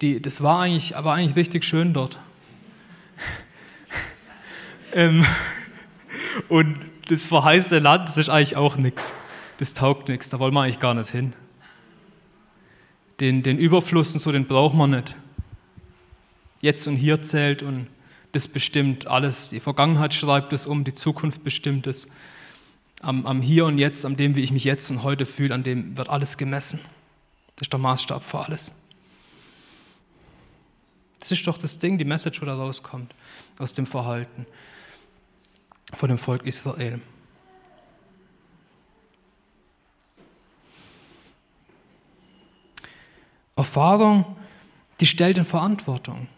Die, 0.00 0.20
das 0.20 0.42
war 0.42 0.60
eigentlich, 0.60 0.96
aber 0.96 1.12
eigentlich 1.12 1.36
richtig 1.36 1.64
schön 1.64 1.92
dort. 1.92 2.18
ähm, 4.92 5.24
und 6.48 6.78
das 7.08 7.26
verheißene 7.26 7.80
Land, 7.80 8.08
das 8.08 8.16
ist 8.16 8.28
eigentlich 8.28 8.56
auch 8.56 8.76
nichts. 8.76 9.14
Das 9.58 9.74
taugt 9.74 10.08
nichts, 10.08 10.30
da 10.30 10.38
wollen 10.38 10.54
wir 10.54 10.62
eigentlich 10.62 10.80
gar 10.80 10.94
nicht 10.94 11.10
hin. 11.10 11.34
Den, 13.20 13.42
den 13.42 13.58
Überfluss 13.58 14.12
und 14.14 14.20
so, 14.20 14.32
den 14.32 14.46
braucht 14.46 14.74
man 14.74 14.90
nicht. 14.90 15.14
Jetzt 16.60 16.86
und 16.86 16.96
hier 16.96 17.22
zählt 17.22 17.62
und 17.62 17.86
das 18.32 18.48
bestimmt 18.48 19.06
alles. 19.06 19.50
Die 19.50 19.60
Vergangenheit 19.60 20.12
schreibt 20.12 20.52
es 20.52 20.66
um, 20.66 20.82
die 20.82 20.92
Zukunft 20.92 21.44
bestimmt 21.44 21.86
es 21.86 22.08
am, 23.00 23.26
am 23.26 23.42
Hier 23.42 23.66
und 23.66 23.78
Jetzt, 23.78 24.04
an 24.04 24.16
dem, 24.16 24.34
wie 24.34 24.42
ich 24.42 24.50
mich 24.50 24.64
jetzt 24.64 24.90
und 24.90 25.04
heute 25.04 25.26
fühle, 25.26 25.54
an 25.54 25.62
dem 25.62 25.96
wird 25.96 26.08
alles 26.08 26.36
gemessen. 26.36 26.80
Das 27.54 27.66
ist 27.66 27.72
der 27.72 27.78
Maßstab 27.78 28.24
für 28.24 28.40
alles. 28.40 28.72
Das 31.20 31.30
ist 31.30 31.46
doch 31.46 31.56
das 31.56 31.78
Ding, 31.78 31.96
die 31.96 32.04
Message, 32.04 32.42
wo 32.42 32.46
da 32.46 32.54
rauskommt 32.54 33.14
aus 33.58 33.72
dem 33.72 33.86
Verhalten 33.86 34.46
von 35.94 36.08
dem 36.08 36.18
Volk 36.18 36.46
Israel. 36.46 37.00
Erfahrung, 43.56 44.36
die 45.00 45.06
stellt 45.06 45.38
in 45.38 45.44
Verantwortung. 45.44 46.28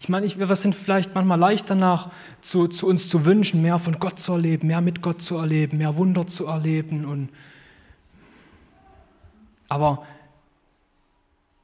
Ich 0.00 0.08
meine, 0.08 0.26
wir 0.26 0.56
sind 0.56 0.74
vielleicht 0.74 1.14
manchmal 1.14 1.38
leicht 1.38 1.68
danach, 1.68 2.10
zu, 2.40 2.66
zu 2.66 2.86
uns 2.86 3.10
zu 3.10 3.26
wünschen, 3.26 3.60
mehr 3.60 3.78
von 3.78 3.98
Gott 3.98 4.18
zu 4.18 4.32
erleben, 4.32 4.68
mehr 4.68 4.80
mit 4.80 5.02
Gott 5.02 5.20
zu 5.20 5.36
erleben, 5.36 5.76
mehr 5.76 5.96
Wunder 5.96 6.26
zu 6.26 6.46
erleben. 6.46 7.04
Und 7.04 7.28
aber 9.68 10.06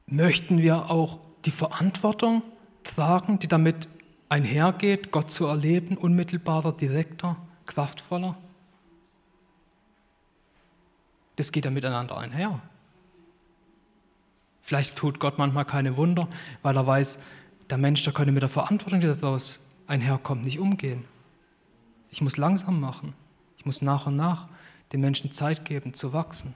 möchten 0.07 0.61
wir 0.61 0.89
auch 0.89 1.19
die 1.45 1.51
Verantwortung 1.51 2.43
tragen, 2.83 3.39
die 3.39 3.47
damit 3.47 3.87
einhergeht, 4.29 5.11
Gott 5.11 5.31
zu 5.31 5.45
erleben, 5.45 5.97
unmittelbarer, 5.97 6.71
direkter, 6.73 7.37
kraftvoller? 7.65 8.37
Das 11.35 11.51
geht 11.51 11.65
ja 11.65 11.71
miteinander 11.71 12.17
einher. 12.17 12.61
Vielleicht 14.61 14.95
tut 14.95 15.19
Gott 15.19 15.37
manchmal 15.37 15.65
keine 15.65 15.97
Wunder, 15.97 16.27
weil 16.63 16.75
er 16.75 16.87
weiß, 16.87 17.19
der 17.69 17.77
Mensch, 17.77 18.03
der 18.03 18.13
könnte 18.13 18.31
mit 18.31 18.41
der 18.41 18.49
Verantwortung, 18.49 18.99
die 18.99 19.07
daraus 19.07 19.59
einherkommt, 19.87 20.43
nicht 20.43 20.59
umgehen. 20.59 21.05
Ich 22.09 22.21
muss 22.21 22.37
langsam 22.37 22.79
machen. 22.79 23.13
Ich 23.57 23.65
muss 23.65 23.81
nach 23.81 24.07
und 24.07 24.15
nach 24.15 24.47
den 24.91 25.01
Menschen 25.01 25.33
Zeit 25.33 25.65
geben, 25.65 25.93
zu 25.93 26.13
wachsen. 26.13 26.55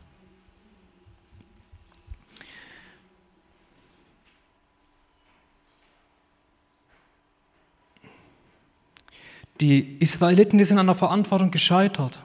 Die 9.61 9.97
Israeliten, 9.99 10.57
die 10.57 10.63
sind 10.63 10.79
an 10.79 10.85
der 10.85 10.95
Verantwortung 10.95 11.51
gescheitert, 11.51 12.19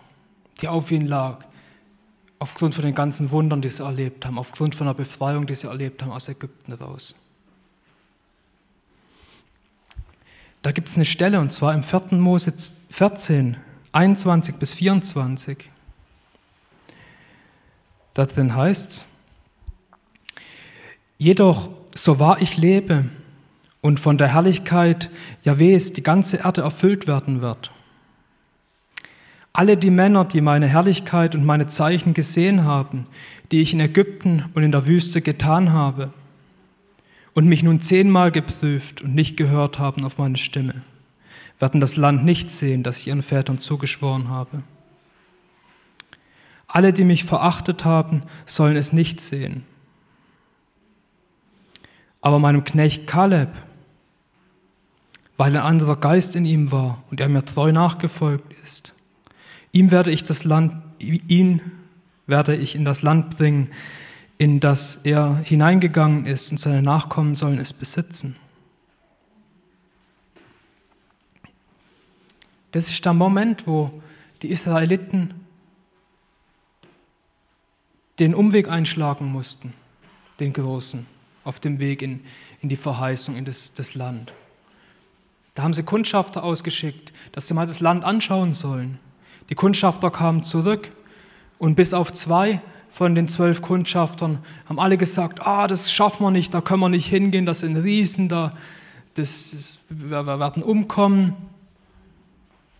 die 0.60 0.68
auf 0.68 0.90
ihnen 0.90 1.06
lag, 1.06 1.44
aufgrund 2.38 2.74
von 2.74 2.84
den 2.84 2.94
ganzen 2.94 3.30
Wundern, 3.30 3.60
die 3.60 3.68
sie 3.68 3.82
erlebt 3.82 4.24
haben, 4.26 4.38
aufgrund 4.38 4.74
von 4.74 4.86
der 4.86 4.94
Befreiung, 4.94 5.46
die 5.46 5.54
sie 5.54 5.66
erlebt 5.66 6.02
haben 6.02 6.12
aus 6.12 6.28
Ägypten 6.28 6.72
raus. 6.72 7.14
Da 10.62 10.72
gibt 10.72 10.88
es 10.88 10.96
eine 10.96 11.04
Stelle, 11.04 11.40
und 11.40 11.52
zwar 11.52 11.74
im 11.74 11.82
4. 11.82 12.12
Mose 12.12 12.52
14, 12.90 13.56
21 13.92 14.56
bis 14.56 14.72
24. 14.72 15.70
Da 18.14 18.24
drin 18.24 18.54
heißt 18.54 18.90
es, 18.90 19.06
jedoch, 21.18 21.68
so 21.94 22.18
wahr 22.18 22.40
ich 22.40 22.56
lebe 22.56 23.10
und 23.84 24.00
von 24.00 24.16
der 24.16 24.28
Herrlichkeit 24.28 25.10
Jahwes 25.42 25.92
die 25.92 26.02
ganze 26.02 26.38
Erde 26.38 26.62
erfüllt 26.62 27.06
werden 27.06 27.42
wird, 27.42 27.70
alle 29.52 29.76
die 29.76 29.90
Männer, 29.90 30.24
die 30.24 30.40
meine 30.40 30.66
Herrlichkeit 30.66 31.34
und 31.34 31.44
meine 31.44 31.66
Zeichen 31.66 32.14
gesehen 32.14 32.64
haben, 32.64 33.06
die 33.52 33.60
ich 33.60 33.74
in 33.74 33.80
Ägypten 33.80 34.46
und 34.54 34.62
in 34.62 34.72
der 34.72 34.86
Wüste 34.86 35.20
getan 35.20 35.74
habe, 35.74 36.14
und 37.34 37.46
mich 37.46 37.62
nun 37.62 37.82
zehnmal 37.82 38.32
geprüft 38.32 39.02
und 39.02 39.14
nicht 39.14 39.36
gehört 39.36 39.78
haben 39.78 40.06
auf 40.06 40.16
meine 40.16 40.38
Stimme, 40.38 40.80
werden 41.58 41.82
das 41.82 41.96
Land 41.96 42.24
nicht 42.24 42.50
sehen, 42.50 42.84
das 42.84 43.00
ich 43.00 43.08
ihren 43.08 43.22
Vätern 43.22 43.58
zugeschworen 43.58 44.30
habe. 44.30 44.62
Alle, 46.66 46.94
die 46.94 47.04
mich 47.04 47.24
verachtet 47.24 47.84
haben, 47.84 48.22
sollen 48.46 48.76
es 48.76 48.94
nicht 48.94 49.20
sehen. 49.20 49.62
Aber 52.22 52.38
meinem 52.38 52.64
Knecht 52.64 53.06
Kaleb, 53.06 53.50
weil 55.36 55.56
ein 55.56 55.62
anderer 55.62 55.96
Geist 55.96 56.36
in 56.36 56.46
ihm 56.46 56.70
war 56.70 57.02
und 57.10 57.20
er 57.20 57.28
mir 57.28 57.44
treu 57.44 57.72
nachgefolgt 57.72 58.52
ist, 58.64 58.94
ihm 59.72 59.90
werde 59.90 60.10
ich 60.10 60.24
das 60.24 60.44
Land, 60.44 60.74
ihn 60.98 61.60
werde 62.26 62.56
ich 62.56 62.74
in 62.74 62.84
das 62.84 63.02
Land 63.02 63.36
bringen, 63.36 63.68
in 64.38 64.60
das 64.60 64.96
er 65.04 65.36
hineingegangen 65.44 66.26
ist 66.26 66.50
und 66.50 66.58
seine 66.58 66.82
Nachkommen 66.82 67.34
sollen 67.34 67.58
es 67.58 67.72
besitzen. 67.72 68.36
Das 72.72 72.88
ist 72.88 73.04
der 73.04 73.14
Moment, 73.14 73.66
wo 73.66 74.02
die 74.42 74.50
Israeliten 74.50 75.34
den 78.18 78.34
Umweg 78.34 78.68
einschlagen 78.68 79.30
mussten, 79.30 79.72
den 80.40 80.52
großen, 80.52 81.06
auf 81.44 81.60
dem 81.60 81.78
Weg 81.78 82.02
in, 82.02 82.20
in 82.60 82.68
die 82.68 82.76
Verheißung, 82.76 83.36
in 83.36 83.44
das, 83.44 83.74
das 83.74 83.94
Land. 83.94 84.32
Da 85.54 85.62
haben 85.62 85.72
sie 85.72 85.84
Kundschafter 85.84 86.42
ausgeschickt, 86.42 87.12
dass 87.32 87.46
sie 87.46 87.54
mal 87.54 87.66
das 87.66 87.80
Land 87.80 88.04
anschauen 88.04 88.54
sollen. 88.54 88.98
Die 89.50 89.54
Kundschafter 89.54 90.10
kamen 90.10 90.42
zurück 90.42 90.90
und 91.58 91.76
bis 91.76 91.94
auf 91.94 92.12
zwei 92.12 92.60
von 92.90 93.14
den 93.14 93.28
zwölf 93.28 93.62
Kundschaftern 93.62 94.38
haben 94.68 94.78
alle 94.78 94.96
gesagt, 94.96 95.46
ah, 95.46 95.66
das 95.66 95.92
schaffen 95.92 96.24
wir 96.24 96.30
nicht, 96.30 96.54
da 96.54 96.60
können 96.60 96.80
wir 96.80 96.88
nicht 96.88 97.06
hingehen, 97.06 97.46
das 97.46 97.60
sind 97.60 97.76
Riesen, 97.76 98.28
da, 98.28 98.52
das, 99.14 99.78
wir 99.88 100.26
werden 100.26 100.62
umkommen. 100.62 101.34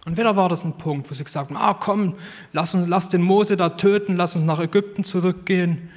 Und 0.05 0.17
wieder 0.17 0.37
war 0.37 0.49
das 0.49 0.65
ein 0.65 0.77
Punkt, 0.79 1.11
wo 1.11 1.15
sie 1.15 1.25
gesagt 1.25 1.51
haben, 1.51 1.57
ah 1.57 1.75
komm, 1.75 2.15
lass, 2.53 2.75
uns, 2.75 2.89
lass 2.89 3.09
den 3.09 3.23
Mose 3.23 3.57
da 3.57 3.71
töten, 3.71 4.17
lass 4.17 4.37
uns 4.37 4.45
nach 4.45 4.61
Ägypten 4.61 5.03
zurückgehen. 5.03 5.91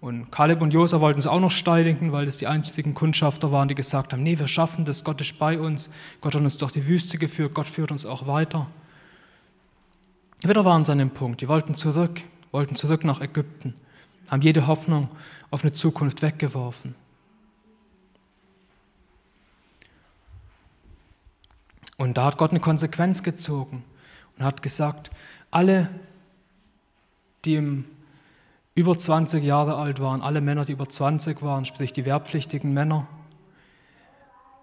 Und 0.00 0.30
Kaleb 0.30 0.60
und 0.60 0.72
Josa 0.72 1.00
wollten 1.00 1.18
es 1.18 1.26
auch 1.26 1.40
noch 1.40 1.50
steinigen, 1.50 2.12
weil 2.12 2.26
das 2.26 2.38
die 2.38 2.46
einzigen 2.46 2.94
Kundschafter 2.94 3.50
waren, 3.50 3.68
die 3.68 3.74
gesagt 3.74 4.12
haben, 4.12 4.22
nee, 4.22 4.38
wir 4.38 4.46
schaffen 4.46 4.84
das, 4.84 5.04
Gott 5.04 5.20
ist 5.20 5.38
bei 5.38 5.58
uns, 5.58 5.90
Gott 6.20 6.34
hat 6.34 6.42
uns 6.42 6.56
durch 6.58 6.72
die 6.72 6.86
Wüste 6.86 7.18
geführt, 7.18 7.54
Gott 7.54 7.66
führt 7.66 7.90
uns 7.90 8.04
auch 8.04 8.26
weiter. 8.26 8.66
Wieder 10.42 10.64
waren 10.64 10.84
sie 10.84 10.92
an 10.92 10.98
dem 10.98 11.10
Punkt, 11.10 11.40
die 11.40 11.48
wollten 11.48 11.74
zurück, 11.74 12.20
wollten 12.52 12.76
zurück 12.76 13.04
nach 13.04 13.20
Ägypten, 13.20 13.74
haben 14.30 14.42
jede 14.42 14.66
Hoffnung 14.66 15.08
auf 15.50 15.62
eine 15.62 15.72
Zukunft 15.72 16.20
weggeworfen. 16.20 16.94
Und 21.96 22.18
da 22.18 22.26
hat 22.26 22.36
Gott 22.36 22.50
eine 22.50 22.60
Konsequenz 22.60 23.22
gezogen 23.22 23.82
und 24.36 24.44
hat 24.44 24.62
gesagt, 24.62 25.10
alle, 25.50 25.88
die 27.46 27.54
im 27.54 27.84
über 28.76 28.96
20 28.96 29.42
Jahre 29.42 29.76
alt 29.76 30.00
waren, 30.00 30.20
alle 30.20 30.42
Männer, 30.42 30.66
die 30.66 30.72
über 30.72 30.88
20 30.88 31.42
waren, 31.42 31.64
sprich 31.64 31.94
die 31.94 32.04
wehrpflichtigen 32.04 32.72
Männer, 32.74 33.08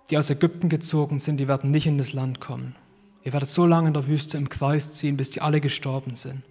die 0.10 0.20
aus 0.20 0.30
Ägypten 0.30 0.70
gezogen 0.70 1.18
sind, 1.18 1.38
die 1.38 1.48
werden 1.48 1.72
nicht 1.72 1.88
in 1.88 1.98
das 1.98 2.14
Land 2.14 2.40
kommen. 2.40 2.76
Ihr 3.24 3.34
werdet 3.34 3.50
so 3.50 3.66
lange 3.66 3.88
in 3.88 3.94
der 3.96 4.06
Wüste 4.06 4.38
im 4.38 4.50
Kreis 4.50 4.94
ziehen, 4.94 5.18
bis 5.18 5.32
die 5.32 5.42
alle 5.42 5.60
gestorben 5.60 6.16
sind. 6.16 6.44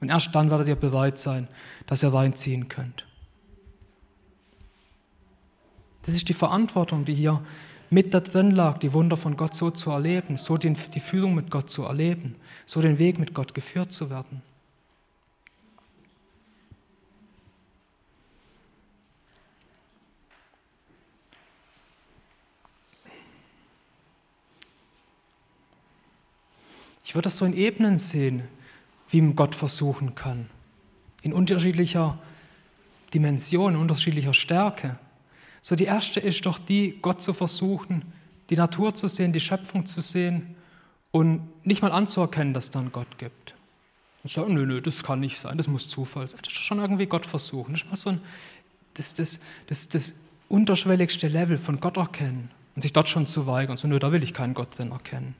Und 0.00 0.10
erst 0.10 0.32
dann 0.32 0.48
werdet 0.48 0.68
ihr 0.68 0.76
bereit 0.76 1.18
sein, 1.18 1.48
dass 1.86 2.04
ihr 2.04 2.14
reinziehen 2.14 2.68
könnt. 2.68 3.04
Das 6.02 6.14
ist 6.14 6.28
die 6.28 6.34
Verantwortung, 6.34 7.04
die 7.04 7.14
hier 7.14 7.42
mit 7.90 8.14
da 8.14 8.20
drin 8.20 8.52
lag, 8.52 8.78
die 8.78 8.92
Wunder 8.92 9.16
von 9.16 9.36
Gott 9.36 9.54
so 9.54 9.72
zu 9.72 9.90
erleben, 9.90 10.36
so 10.36 10.56
die 10.56 10.74
Führung 11.00 11.34
mit 11.34 11.50
Gott 11.50 11.68
zu 11.68 11.82
erleben, 11.82 12.36
so 12.64 12.80
den 12.80 12.98
Weg 13.00 13.18
mit 13.18 13.34
Gott 13.34 13.54
geführt 13.54 13.92
zu 13.92 14.08
werden. 14.08 14.42
Ich 27.14 27.16
würde 27.16 27.26
das 27.28 27.36
so 27.36 27.44
in 27.44 27.56
Ebenen 27.56 27.96
sehen, 27.96 28.42
wie 29.08 29.20
man 29.20 29.36
Gott 29.36 29.54
versuchen 29.54 30.16
kann. 30.16 30.50
In 31.22 31.32
unterschiedlicher 31.32 32.18
Dimension, 33.14 33.74
in 33.74 33.80
unterschiedlicher 33.80 34.34
Stärke. 34.34 34.98
So 35.62 35.76
die 35.76 35.84
erste 35.84 36.18
ist 36.18 36.44
doch 36.44 36.58
die, 36.58 36.98
Gott 37.00 37.22
zu 37.22 37.32
versuchen, 37.32 38.02
die 38.50 38.56
Natur 38.56 38.96
zu 38.96 39.06
sehen, 39.06 39.32
die 39.32 39.38
Schöpfung 39.38 39.86
zu 39.86 40.00
sehen 40.00 40.56
und 41.12 41.48
nicht 41.64 41.82
mal 41.82 41.92
anzuerkennen, 41.92 42.52
dass 42.52 42.64
es 42.64 42.70
dann 42.72 42.90
Gott 42.90 43.16
gibt. 43.18 43.54
Und 44.24 44.32
sagen, 44.32 44.52
nö, 44.52 44.66
nö, 44.66 44.80
das 44.80 45.04
kann 45.04 45.20
nicht 45.20 45.38
sein, 45.38 45.56
das 45.56 45.68
muss 45.68 45.86
Zufall 45.86 46.26
sein. 46.26 46.40
Das 46.42 46.52
ist 46.52 46.62
schon 46.62 46.80
irgendwie 46.80 47.06
Gott 47.06 47.26
versuchen. 47.26 47.74
Das 47.74 47.82
ist 47.82 47.90
mal 47.90 47.96
so 47.96 48.10
ein, 48.10 48.20
das, 48.94 49.14
das, 49.14 49.38
das, 49.68 49.88
das 49.88 50.14
unterschwelligste 50.48 51.28
Level 51.28 51.58
von 51.58 51.78
Gott 51.78 51.96
erkennen 51.96 52.50
und 52.74 52.82
sich 52.82 52.92
dort 52.92 53.08
schon 53.08 53.28
zu 53.28 53.46
weigern. 53.46 53.76
So, 53.76 53.86
nö, 53.86 54.00
da 54.00 54.10
will 54.10 54.24
ich 54.24 54.34
keinen 54.34 54.54
Gott 54.54 54.76
drin 54.76 54.90
erkennen. 54.90 55.36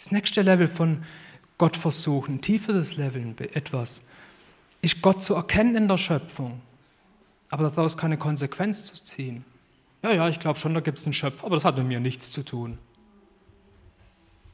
Das 0.00 0.12
nächste 0.12 0.40
Level 0.40 0.66
von 0.66 1.04
Gott 1.58 1.76
versuchen, 1.76 2.40
tieferes 2.40 2.96
Level 2.96 3.34
etwas, 3.52 4.02
ist 4.80 5.02
Gott 5.02 5.22
zu 5.22 5.34
erkennen 5.34 5.76
in 5.76 5.88
der 5.88 5.98
Schöpfung, 5.98 6.62
aber 7.50 7.68
daraus 7.68 7.98
keine 7.98 8.16
Konsequenz 8.16 8.84
zu 8.84 9.04
ziehen. 9.04 9.44
Ja, 10.02 10.12
ja, 10.12 10.26
ich 10.30 10.40
glaube 10.40 10.58
schon, 10.58 10.72
da 10.72 10.80
gibt 10.80 10.96
es 10.96 11.04
einen 11.04 11.12
Schöpfer, 11.12 11.44
aber 11.44 11.54
das 11.54 11.66
hat 11.66 11.76
mit 11.76 11.86
mir 11.86 12.00
nichts 12.00 12.30
zu 12.30 12.42
tun. 12.42 12.76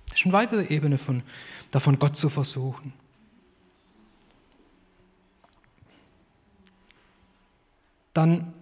Das 0.09 0.19
ist 0.19 0.25
eine 0.25 0.33
weitere 0.33 0.65
Ebene 0.65 0.99
von, 0.99 1.23
davon, 1.71 2.01
Gott 2.01 2.17
zu 2.17 2.29
versuchen. 2.29 2.93
Dann 8.15 8.53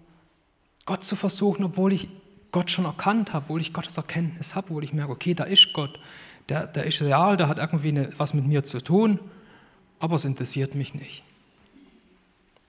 Gott 0.84 1.02
zu 1.02 1.16
versuchen, 1.16 1.64
obwohl 1.64 1.94
ich 1.94 2.10
Gott 2.52 2.70
schon 2.70 2.84
erkannt 2.84 3.32
habe, 3.32 3.44
obwohl 3.46 3.62
ich 3.62 3.72
Gottes 3.72 3.96
Erkenntnis 3.96 4.54
habe, 4.54 4.66
obwohl 4.68 4.84
ich 4.84 4.92
merke, 4.92 5.12
okay, 5.12 5.32
da 5.32 5.44
ist 5.44 5.72
Gott 5.72 5.98
der, 6.48 6.66
der 6.66 6.84
ist 6.84 7.00
real, 7.02 7.36
der 7.36 7.48
hat 7.48 7.58
irgendwie 7.58 7.88
eine, 7.88 8.10
was 8.18 8.34
mit 8.34 8.46
mir 8.46 8.64
zu 8.64 8.80
tun, 8.80 9.18
aber 9.98 10.16
es 10.16 10.24
interessiert 10.24 10.74
mich 10.74 10.94
nicht. 10.94 11.22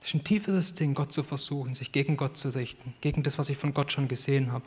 Das 0.00 0.10
ist 0.10 0.14
ein 0.14 0.24
tieferes 0.24 0.74
Ding, 0.74 0.94
Gott 0.94 1.12
zu 1.12 1.22
versuchen, 1.22 1.74
sich 1.74 1.92
gegen 1.92 2.16
Gott 2.16 2.36
zu 2.36 2.50
richten, 2.50 2.94
gegen 3.00 3.22
das, 3.22 3.38
was 3.38 3.48
ich 3.48 3.56
von 3.56 3.74
Gott 3.74 3.90
schon 3.92 4.08
gesehen 4.08 4.52
habe. 4.52 4.64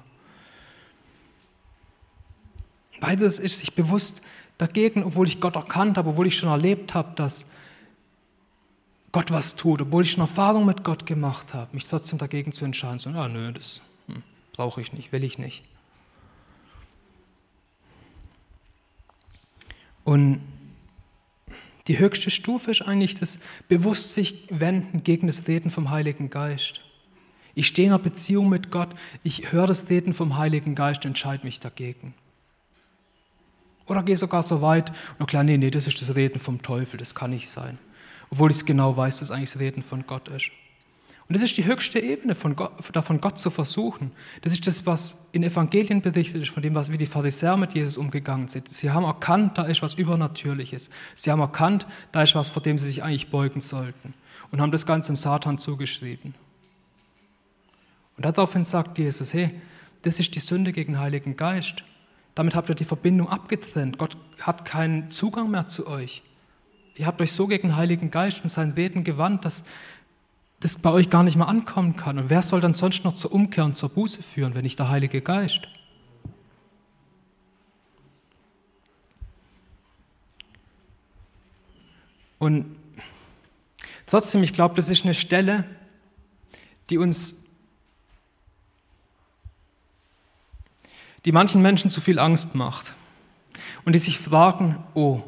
Beides 3.00 3.40
ist 3.40 3.60
sich 3.60 3.74
bewusst 3.74 4.22
dagegen, 4.58 5.04
obwohl 5.04 5.28
ich 5.28 5.40
Gott 5.40 5.56
erkannt 5.56 5.98
habe, 5.98 6.10
obwohl 6.10 6.28
ich 6.28 6.36
schon 6.36 6.50
erlebt 6.50 6.94
habe, 6.94 7.16
dass 7.16 7.46
Gott 9.12 9.32
was 9.32 9.56
tut, 9.56 9.82
obwohl 9.82 10.04
ich 10.04 10.12
schon 10.12 10.22
Erfahrung 10.22 10.66
mit 10.66 10.84
Gott 10.84 11.06
gemacht 11.06 11.54
habe, 11.54 11.74
mich 11.74 11.88
trotzdem 11.88 12.20
dagegen 12.20 12.52
zu 12.52 12.66
entscheiden, 12.66 13.00
so, 13.00 13.10
ah, 13.10 13.30
nö, 13.30 13.54
das 13.54 13.82
hm, 14.08 14.22
brauche 14.52 14.82
ich 14.82 14.94
nicht, 14.94 15.12
will 15.12 15.24
ich 15.24 15.40
nicht. 15.40 15.64
Und 20.10 20.42
die 21.88 22.00
höchste 22.00 22.32
Stufe 22.32 22.72
ist 22.72 22.82
eigentlich 22.82 23.14
das 23.14 23.38
bewusst 23.68 24.16
sich 24.16 24.48
wenden 24.50 25.04
gegen 25.04 25.28
das 25.28 25.48
Reden 25.48 25.70
vom 25.70 25.92
Heiligen 25.92 26.32
Geist. 26.32 26.82
Ich 27.54 27.68
stehe 27.68 27.86
in 27.86 27.94
einer 27.94 28.02
Beziehung 28.02 28.50
mit 28.50 28.72
Gott, 28.72 28.90
ich 29.24 29.52
höre 29.52 29.68
das 29.68 29.88
Reden 29.92 30.16
vom 30.16 30.36
Heiligen 30.36 30.74
Geist, 30.74 31.06
entscheide 31.06 31.46
mich 31.46 31.60
dagegen. 31.60 32.16
Oder 33.86 34.02
gehe 34.02 34.16
sogar 34.16 34.42
so 34.42 34.64
weit, 34.64 34.92
und 35.20 35.28
klar, 35.28 35.44
nee, 35.44 35.58
nee, 35.58 35.70
das 35.70 35.86
ist 35.86 36.02
das 36.02 36.16
Reden 36.16 36.40
vom 36.40 36.60
Teufel, 36.64 36.98
das 36.98 37.14
kann 37.14 37.30
nicht 37.30 37.48
sein. 37.48 37.78
Obwohl 38.32 38.50
ich 38.50 38.58
es 38.58 38.66
genau 38.66 38.98
weiß, 38.98 39.20
dass 39.20 39.30
eigentlich 39.30 39.52
das 39.52 39.62
Reden 39.62 39.84
von 39.84 40.08
Gott 40.08 40.28
ist. 40.30 40.50
Und 41.30 41.36
das 41.36 41.44
ist 41.44 41.56
die 41.58 41.66
höchste 41.66 42.00
Ebene 42.00 42.34
von 42.34 42.56
Gott, 42.56 42.74
davon, 42.94 43.22
Gott 43.22 43.38
zu 43.38 43.52
versuchen. 43.52 44.12
Das 44.42 44.52
ist 44.52 44.66
das, 44.66 44.88
was 44.88 45.30
in 45.32 45.44
Evangelien 45.44 46.02
berichtet 46.02 46.42
ist, 46.42 46.50
von 46.50 46.64
dem, 46.64 46.74
was 46.74 46.92
wie 46.92 46.98
die 46.98 47.06
Pharisäer 47.06 47.56
mit 47.56 47.76
Jesus 47.76 47.98
umgegangen 47.98 48.48
sind. 48.48 48.68
Sie 48.68 48.90
haben 48.90 49.04
erkannt, 49.04 49.56
da 49.60 49.66
ist 49.66 49.84
was 49.84 49.94
Übernatürliches. 49.94 50.90
Sie 51.14 51.30
haben 51.30 51.40
erkannt, 51.40 51.86
da 52.12 52.24
ist 52.24 52.34
was, 52.34 52.50
vor 52.50 52.64
dem 52.64 52.80
sie 52.80 52.88
sich 52.88 53.04
eigentlich 53.04 53.30
beugen 53.30 53.62
sollten. 53.62 54.16
Und 54.50 54.60
haben 54.60 54.72
das 54.72 54.88
Ganze 54.88 55.12
dem 55.12 55.18
Satan 55.18 55.60
zugeschrieben. 55.60 56.34
Und 58.18 58.26
daraufhin 58.26 58.66
sagt 58.66 58.98
Jesus, 58.98 59.32
hey, 59.32 59.52
das 60.02 60.20
ist 60.20 60.34
die 60.34 60.40
Sünde 60.40 60.74
gegen 60.74 60.94
den 60.94 61.00
Heiligen 61.00 61.38
Geist. 61.38 61.84
Damit 62.34 62.56
habt 62.56 62.70
ihr 62.70 62.76
die 62.76 62.86
Verbindung 62.86 63.30
abgetrennt. 63.30 64.00
Gott 64.00 64.18
hat 64.42 64.66
keinen 64.66 65.12
Zugang 65.12 65.52
mehr 65.52 65.68
zu 65.68 65.86
euch. 65.86 66.24
Ihr 66.96 67.06
habt 67.06 67.22
euch 67.22 67.32
so 67.32 67.46
gegen 67.46 67.70
den 67.70 67.78
Heiligen 67.78 68.10
Geist 68.10 68.44
und 68.44 68.50
sein 68.50 68.72
Reden 68.72 69.04
gewandt, 69.04 69.46
dass 69.46 69.64
das 70.60 70.78
bei 70.78 70.92
euch 70.92 71.10
gar 71.10 71.24
nicht 71.24 71.38
mehr 71.38 71.48
ankommen 71.48 71.96
kann. 71.96 72.20
Und 72.20 72.30
wer 72.30 72.42
soll 72.42 72.60
dann 72.62 72.74
sonst 72.74 73.04
noch 73.04 73.14
zur 73.14 73.32
Umkehr 73.32 73.64
und 73.64 73.76
zur 73.76 73.90
Buße 73.90 74.22
führen, 74.22 74.56
wenn 74.56 74.64
nicht 74.64 74.80
der 74.80 74.90
Heilige 74.90 75.22
Geist? 75.22 75.62
Und 82.40 82.78
trotzdem, 84.06 84.44
ich 84.44 84.54
glaube, 84.54 84.76
das 84.76 84.90
ist 84.90 85.04
eine 85.04 85.14
Stelle, 85.14 85.66
die 86.90 86.98
uns, 86.98 87.44
die 91.26 91.32
manchen 91.32 91.62
Menschen 91.62 91.90
zu 91.90 92.02
viel 92.02 92.20
Angst 92.20 92.56
macht. 92.56 92.94
Und 93.86 93.94
die 93.94 94.00
sich 94.00 94.20
fragen, 94.20 94.84
oh, 94.94 95.22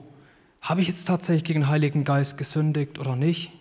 habe 0.62 0.82
ich 0.82 0.88
jetzt 0.88 1.06
tatsächlich 1.06 1.44
gegen 1.44 1.62
den 1.62 1.70
Heiligen 1.70 2.04
Geist 2.04 2.38
gesündigt 2.38 3.00
oder 3.00 3.16
nicht? 3.16 3.52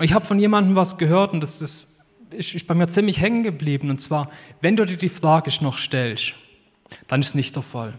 Ich 0.00 0.12
habe 0.12 0.24
von 0.26 0.38
jemandem 0.38 0.76
was 0.76 0.98
gehört 0.98 1.32
und 1.32 1.40
das, 1.40 1.58
das 1.58 1.96
ist 2.30 2.66
bei 2.66 2.74
mir 2.74 2.88
ziemlich 2.88 3.20
hängen 3.20 3.42
geblieben. 3.42 3.90
Und 3.90 4.00
zwar, 4.00 4.30
wenn 4.60 4.76
du 4.76 4.84
dir 4.84 4.96
die 4.96 5.08
Frage 5.08 5.50
noch 5.60 5.78
stellst, 5.78 6.34
dann 7.08 7.20
ist 7.20 7.28
es 7.28 7.34
nicht 7.34 7.56
der 7.56 7.62
Fall. 7.62 7.94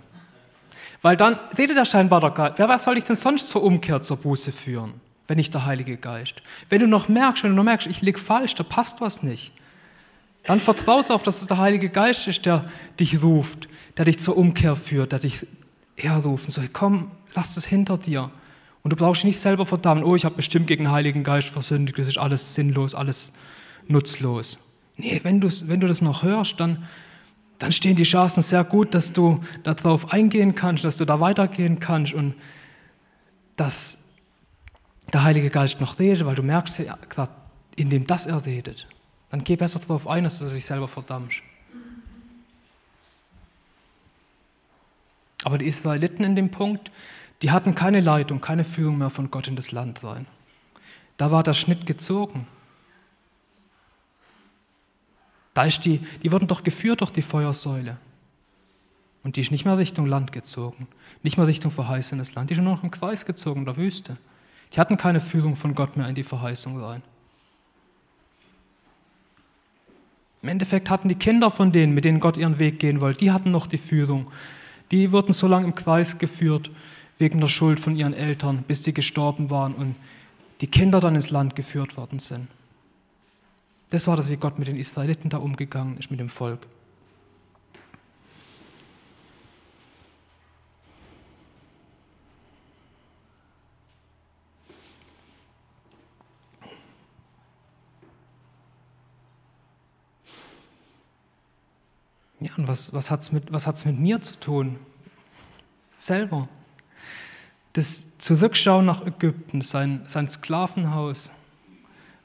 Weil 1.02 1.18
dann 1.18 1.40
redet 1.58 1.78
er 1.78 1.86
scheinbar 1.86 2.22
der 2.22 2.32
Geist. 2.32 2.60
Wer 2.60 2.80
soll 2.80 2.96
dich 2.96 3.04
denn 3.04 3.16
sonst 3.16 3.50
zur 3.50 3.64
Umkehr, 3.64 4.02
zur 4.02 4.18
Buße 4.18 4.52
führen, 4.52 4.94
wenn 5.28 5.38
nicht 5.38 5.54
der 5.54 5.66
Heilige 5.66 5.98
Geist? 5.98 6.36
Wenn 6.70 6.82
du 6.82 6.88
noch 6.88 7.08
merkst, 7.08 7.44
wenn 7.44 7.52
du 7.52 7.56
noch 7.58 7.64
merkst, 7.64 7.88
ich 7.88 8.02
liege 8.02 8.20
falsch, 8.20 8.56
da 8.56 8.64
passt 8.64 9.02
was 9.02 9.24
nicht, 9.24 9.52
dann 10.44 10.60
vertraue 10.60 11.04
darauf, 11.04 11.24
dass 11.24 11.42
es 11.42 11.48
der 11.48 11.58
Heilige 11.58 11.90
Geist 11.90 12.28
ist, 12.28 12.46
der 12.46 12.70
dich 13.00 13.22
ruft, 13.22 13.68
der 13.98 14.06
dich 14.06 14.20
zur 14.20 14.38
Umkehr 14.38 14.76
führt, 14.76 15.12
der 15.12 15.20
dich 15.20 15.46
herruft 15.98 16.46
und 16.46 16.52
sagt, 16.52 16.74
komm, 16.74 17.12
lass 17.36 17.58
es 17.58 17.66
hinter 17.66 17.98
dir. 17.98 18.32
Und 18.88 18.92
du 18.92 18.96
brauchst 18.96 19.26
nicht 19.26 19.38
selber 19.38 19.66
verdammen, 19.66 20.02
oh, 20.02 20.16
ich 20.16 20.24
habe 20.24 20.36
bestimmt 20.36 20.66
gegen 20.66 20.86
den 20.86 20.92
Heiligen 20.94 21.26
Geist 21.26 21.50
versündigt, 21.50 22.00
das 22.00 22.08
ist 22.08 22.18
alles 22.18 22.56
sinnlos, 22.56 22.96
alles 22.96 23.34
nutzlos. 23.90 24.60
Nee, 24.96 25.20
wenn, 25.24 25.44
wenn 25.44 25.82
du 25.82 25.88
das 25.88 26.02
noch 26.02 26.24
hörst, 26.24 26.58
dann, 26.62 26.86
dann 27.60 27.74
stehen 27.74 27.98
die 27.98 28.04
Chancen 28.04 28.42
sehr 28.42 28.64
gut, 28.64 28.96
dass 28.96 29.12
du 29.12 29.42
darauf 29.64 30.14
eingehen 30.14 30.56
kannst, 30.56 30.86
dass 30.86 30.96
du 30.96 31.04
da 31.04 31.20
weitergehen 31.20 31.82
kannst 31.82 32.14
und 32.14 32.36
dass 33.58 34.06
der 35.12 35.24
Heilige 35.24 35.50
Geist 35.50 35.82
noch 35.82 36.00
redet, 36.00 36.26
weil 36.26 36.36
du 36.36 36.44
merkst 36.44 36.80
ja 36.80 36.98
gerade, 37.10 37.34
indem 37.76 38.08
das 38.08 38.26
er 38.26 38.46
redet. 38.46 38.88
Dann 39.32 39.44
geh 39.44 39.58
besser 39.58 39.80
darauf 39.80 40.08
ein, 40.08 40.24
dass 40.24 40.40
du 40.40 40.46
dich 40.46 40.66
selber 40.66 40.88
verdammst. 40.88 41.42
Aber 45.44 45.58
die 45.58 45.66
Israeliten 45.66 46.24
in 46.24 46.38
dem 46.38 46.52
Punkt, 46.52 46.90
die 47.42 47.52
hatten 47.52 47.76
keine 47.76 48.02
Leitung, 48.02 48.42
keine 48.42 48.64
Führung 48.64 48.98
mehr 48.98 49.10
von 49.10 49.30
Gott 49.30 49.48
in 49.48 49.56
das 49.56 49.72
Land 49.72 50.04
rein. 50.04 50.26
Da 51.18 51.32
war 51.32 51.44
der 51.44 51.54
Schnitt 51.54 51.86
gezogen. 51.86 52.48
Da 55.54 55.66
ist 55.66 55.86
die, 55.86 56.00
die 56.22 56.32
wurden 56.32 56.48
doch 56.48 56.64
geführt 56.64 57.02
durch 57.02 57.12
die 57.12 57.22
Feuersäule. 57.22 57.98
Und 59.24 59.36
die 59.36 59.42
ist 59.42 59.52
nicht 59.52 59.66
mehr 59.66 59.78
Richtung 59.78 60.06
Land 60.06 60.32
gezogen, 60.32 60.88
nicht 61.24 61.38
mehr 61.38 61.48
Richtung 61.48 61.72
verheißenes 61.72 62.36
Land. 62.36 62.50
Die 62.50 62.54
ist 62.54 62.62
nur 62.62 62.74
noch 62.74 62.84
im 62.84 62.92
Kreis 62.92 63.26
gezogen, 63.26 63.66
der 63.66 63.76
Wüste. 63.76 64.18
Die 64.74 64.80
hatten 64.80 64.98
keine 64.98 65.20
Führung 65.20 65.56
von 65.56 65.74
Gott 65.76 65.98
mehr 65.98 66.08
in 66.08 66.16
die 66.16 66.24
Verheißung 66.24 66.82
rein. 66.82 67.02
Im 70.42 70.50
Endeffekt 70.50 70.90
hatten 70.90 71.10
die 71.10 71.16
Kinder 71.16 71.50
von 71.50 71.72
denen, 71.72 71.94
mit 71.94 72.06
denen 72.06 72.20
Gott 72.20 72.38
ihren 72.38 72.60
Weg 72.60 72.80
gehen 72.80 73.02
wollte, 73.02 73.20
die 73.20 73.32
hatten 73.32 73.52
noch 73.52 73.68
die 73.68 73.78
Führung. 73.78 74.32
Die 74.92 75.12
wurden 75.12 75.34
so 75.34 75.48
lange 75.48 75.66
im 75.66 75.76
Kreis 75.76 76.20
geführt 76.20 76.70
wegen 77.20 77.40
der 77.40 77.48
Schuld 77.48 77.80
von 77.80 77.96
ihren 77.96 78.14
Eltern, 78.14 78.64
bis 78.68 78.84
sie 78.84 78.94
gestorben 78.94 79.50
waren 79.50 79.74
und 79.74 79.96
die 80.62 80.68
Kinder 80.68 81.00
dann 81.00 81.16
ins 81.16 81.30
Land 81.30 81.56
geführt 81.56 81.98
worden 81.98 82.20
sind. 82.20 82.48
Das 83.90 84.08
war 84.08 84.18
das, 84.18 84.30
wie 84.30 84.38
Gott 84.38 84.60
mit 84.60 84.68
den 84.68 84.76
Israeliten 84.76 85.30
da 85.30 85.38
umgegangen 85.38 85.98
ist, 85.98 86.12
mit 86.12 86.20
dem 86.20 86.30
Volk. 86.30 86.60
Ja, 102.40 102.52
und 102.58 102.68
was, 102.68 102.94
was 102.94 103.10
hat 103.10 103.22
es 103.22 103.32
mit, 103.32 103.52
mit 103.52 104.00
mir 104.00 104.22
zu 104.22 104.40
tun? 104.40 104.78
Selber. 105.98 106.48
Das 107.78 108.18
Zurückschauen 108.18 108.88
nach 108.88 109.06
Ägypten, 109.06 109.62
sein, 109.62 110.02
sein 110.08 110.28
Sklavenhaus, 110.28 111.32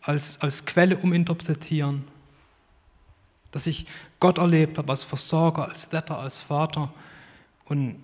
als, 0.01 0.41
als 0.41 0.65
Quelle 0.65 0.97
uminterpretieren. 0.97 2.05
Dass 3.51 3.67
ich 3.67 3.87
Gott 4.19 4.39
erlebt 4.39 4.79
habe 4.79 4.89
als 4.89 5.05
Versorger, 5.05 5.69
als 5.69 5.93
Retter, 5.93 6.19
als 6.19 6.41
Vater 6.41 6.91
und 7.67 8.03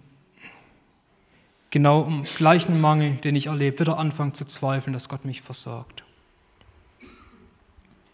genau 1.71 2.05
im 2.05 2.25
gleichen 2.25 2.83
Mangel, 2.83 3.15
den 3.17 3.35
ich 3.35 3.47
erlebe, 3.47 3.81
wieder 3.81 3.97
anfangen 3.97 4.35
zu 4.35 4.45
zweifeln, 4.45 4.93
dass 4.93 5.09
Gott 5.09 5.25
mich 5.25 5.41
versorgt. 5.41 6.05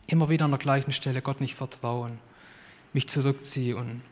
Immer 0.07 0.29
wieder 0.29 0.45
an 0.45 0.53
der 0.53 0.61
gleichen 0.61 0.93
Stelle 0.93 1.23
Gott 1.23 1.41
nicht 1.41 1.57
vertrauen 1.57 2.21
mich 2.93 3.09
zurückziehe 3.09 3.75
und 3.75 4.03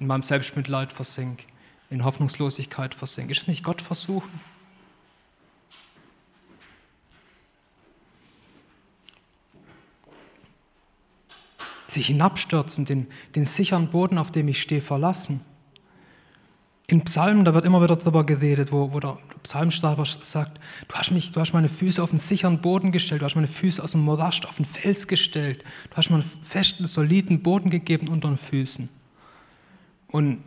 in 0.00 0.06
meinem 0.06 0.22
Selbstmitleid 0.22 0.90
versinke, 0.90 1.44
in 1.90 2.04
Hoffnungslosigkeit 2.04 2.94
versinke. 2.94 3.32
Ist 3.32 3.42
es 3.42 3.48
nicht 3.48 3.64
Gott 3.64 3.80
versuchen? 3.80 4.40
Sich 11.86 12.08
hinabstürzen, 12.08 12.84
den, 12.84 13.06
den 13.34 13.46
sicheren 13.46 13.88
Boden, 13.88 14.18
auf 14.18 14.30
dem 14.30 14.48
ich 14.48 14.60
stehe, 14.60 14.82
verlassen. 14.82 15.40
In 16.86 17.04
Psalmen, 17.04 17.44
da 17.44 17.52
wird 17.52 17.64
immer 17.64 17.82
wieder 17.82 17.96
darüber 17.96 18.24
geredet, 18.24 18.72
wo, 18.72 18.92
wo 18.92 18.98
der 18.98 19.18
Psalmschreiber 19.42 20.04
sagt, 20.04 20.58
du 20.88 20.94
hast, 20.94 21.10
mich, 21.10 21.32
du 21.32 21.40
hast 21.40 21.52
meine 21.52 21.68
Füße 21.68 22.02
auf 22.02 22.10
einen 22.10 22.18
sicheren 22.18 22.60
Boden 22.60 22.92
gestellt, 22.92 23.20
du 23.20 23.26
hast 23.26 23.34
meine 23.34 23.48
Füße 23.48 23.82
aus 23.82 23.92
dem 23.92 24.02
Morast 24.02 24.46
auf 24.46 24.56
den 24.56 24.64
Fels 24.64 25.06
gestellt, 25.06 25.64
du 25.90 25.96
hast 25.96 26.10
mir 26.10 26.16
einen 26.16 26.24
festen, 26.24 26.86
soliden 26.86 27.42
Boden 27.42 27.68
gegeben 27.70 28.08
unter 28.08 28.28
den 28.28 28.38
Füßen. 28.38 28.88
Und 30.08 30.42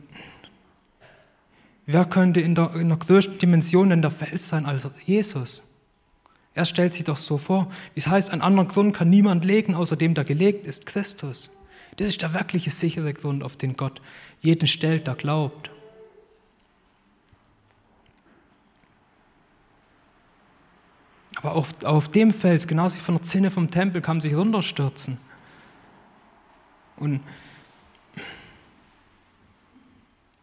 wer 1.86 2.06
könnte 2.06 2.41
in 2.41 2.56
der, 2.56 2.76
in 2.76 2.89
der 2.89 2.98
größten 2.98 3.39
Dimension 3.39 3.89
denn 3.89 4.02
der 4.02 4.12
Fels 4.12 4.50
sein 4.50 4.65
als 4.65 4.89
Jesus? 5.06 5.63
Er 6.54 6.65
stellt 6.65 6.94
sich 6.94 7.06
doch 7.06 7.17
so 7.17 7.38
vor, 7.38 7.72
wie 7.94 8.00
es 8.00 8.08
heißt, 8.08 8.32
einen 8.32 8.41
anderen 8.41 8.67
Grund 8.67 8.96
kann 8.96 9.10
niemand 9.10 9.46
legen, 9.46 9.74
außer 9.74 9.96
dem, 9.96 10.13
der 10.13 10.26
gelegt 10.26 10.67
ist, 10.67 10.86
Christus. 10.86 11.52
Das 11.98 12.08
ist 12.08 12.22
der 12.22 12.34
wirkliche 12.34 12.70
sichere 12.70 13.13
Grund, 13.13 13.44
auf 13.44 13.58
den 13.58 13.78
Gott 13.78 14.02
jeden 14.41 14.67
stellt, 14.67 15.08
der 15.08 15.15
glaubt. 15.15 15.72
Aber 21.38 21.56
auf, 21.56 21.84
auf 21.84 22.10
dem 22.10 22.34
Fels, 22.34 22.67
genauso 22.67 22.98
wie 22.98 23.02
von 23.02 23.15
der 23.15 23.24
Zinne 23.24 23.50
vom 23.50 23.72
Tempel, 23.72 24.02
kann 24.02 24.17
man 24.17 24.22
sich 24.22 24.36
runterstürzen. 24.36 25.17
Und 26.98 27.22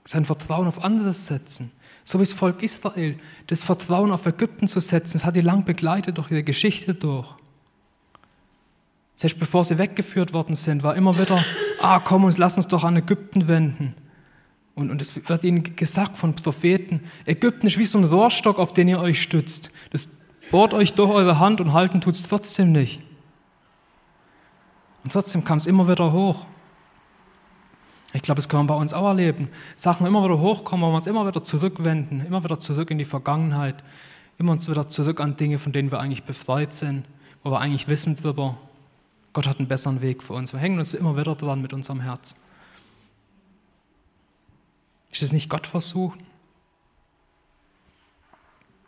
sein 0.09 0.25
Vertrauen 0.25 0.67
auf 0.67 0.85
anderes 0.85 1.27
setzen. 1.27 1.71
So 2.03 2.19
wie 2.19 2.23
das 2.23 2.33
Volk 2.33 2.63
Israel, 2.63 3.17
das 3.49 3.63
Vertrauen 3.63 4.11
auf 4.11 4.25
Ägypten 4.25 4.67
zu 4.67 4.81
setzen, 4.81 5.15
das 5.15 5.27
hat 5.27 5.37
die 5.37 5.43
lang 5.43 5.67
begleitet 5.67 6.17
durch 6.17 6.31
ihre 6.31 6.43
Geschichte 6.43 6.95
durch. 6.95 7.29
Selbst 9.17 9.39
bevor 9.39 9.65
sie 9.65 9.77
weggeführt 9.77 10.33
worden 10.33 10.55
sind, 10.55 10.83
war 10.83 10.97
immer 10.97 11.19
wieder, 11.19 11.45
ah 11.81 12.01
komm 12.01 12.25
uns, 12.25 12.39
lass 12.39 12.57
uns 12.57 12.69
doch 12.69 12.85
an 12.85 12.97
Ägypten 12.97 13.49
wenden. 13.49 13.95
Und, 14.75 14.91
und 14.91 15.03
es 15.03 15.29
wird 15.29 15.45
ihnen 15.45 15.77
gesagt 15.77 16.17
von 16.17 16.35
Propheten, 16.35 17.03
Ägypten 17.27 17.67
ist 17.67 17.77
wie 17.77 17.85
so 17.85 17.99
ein 17.99 18.05
Rohrstock, 18.05 18.59
auf 18.59 18.73
den 18.73 18.89
ihr 18.89 19.01
euch 19.01 19.21
stützt. 19.21 19.71
Das 19.91 20.09
Bohrt 20.51 20.73
euch 20.73 20.95
durch 20.95 21.11
eure 21.11 21.39
Hand 21.39 21.61
und 21.61 21.75
halten 21.75 22.01
tut 22.01 22.15
es 22.15 22.23
trotzdem 22.23 22.73
nicht. 22.73 23.03
Und 25.05 25.13
trotzdem 25.13 25.45
kam 25.45 25.59
es 25.59 25.67
immer 25.67 25.87
wieder 25.87 26.13
hoch. 26.13 26.47
Ich 28.15 28.23
glaube, 28.23 28.37
das 28.37 28.49
können 28.49 28.65
wir 28.65 28.75
bei 28.75 28.81
uns 28.81 28.95
auch 28.95 29.07
erleben. 29.07 29.49
Sachen 29.77 30.07
immer 30.07 30.25
wieder 30.25 30.39
hochkommen, 30.39 30.87
wo 30.87 30.91
wir 30.91 30.97
uns 30.97 31.07
immer 31.07 31.27
wieder 31.27 31.43
zurückwenden, 31.43 32.25
immer 32.25 32.43
wieder 32.43 32.59
zurück 32.59 32.91
in 32.91 32.99
die 32.99 33.05
Vergangenheit, 33.05 33.83
immer 34.39 34.53
uns 34.53 34.69
wieder 34.69 34.89
zurück 34.89 35.21
an 35.21 35.37
Dinge, 35.37 35.59
von 35.59 35.73
denen 35.73 35.91
wir 35.91 36.01
eigentlich 36.01 36.25
befreit 36.25 36.73
sind, 36.73 37.05
wo 37.43 37.51
wir 37.51 37.61
eigentlich 37.61 37.89
wissen 37.89 38.17
darüber, 38.17 38.57
Gott 39.35 39.47
hat 39.47 39.59
einen 39.59 39.69
besseren 39.69 40.01
Weg 40.01 40.23
für 40.23 40.33
uns. 40.33 40.53
Wir 40.53 40.61
hängen 40.61 40.79
uns 40.79 40.95
immer 40.95 41.17
wieder 41.17 41.35
dran 41.35 41.61
mit 41.61 41.73
unserem 41.73 42.01
Herz. 42.01 42.35
Ist 45.13 45.23
es 45.23 45.33
nicht 45.33 45.51
Gott 45.51 45.67
versuchen? 45.67 46.27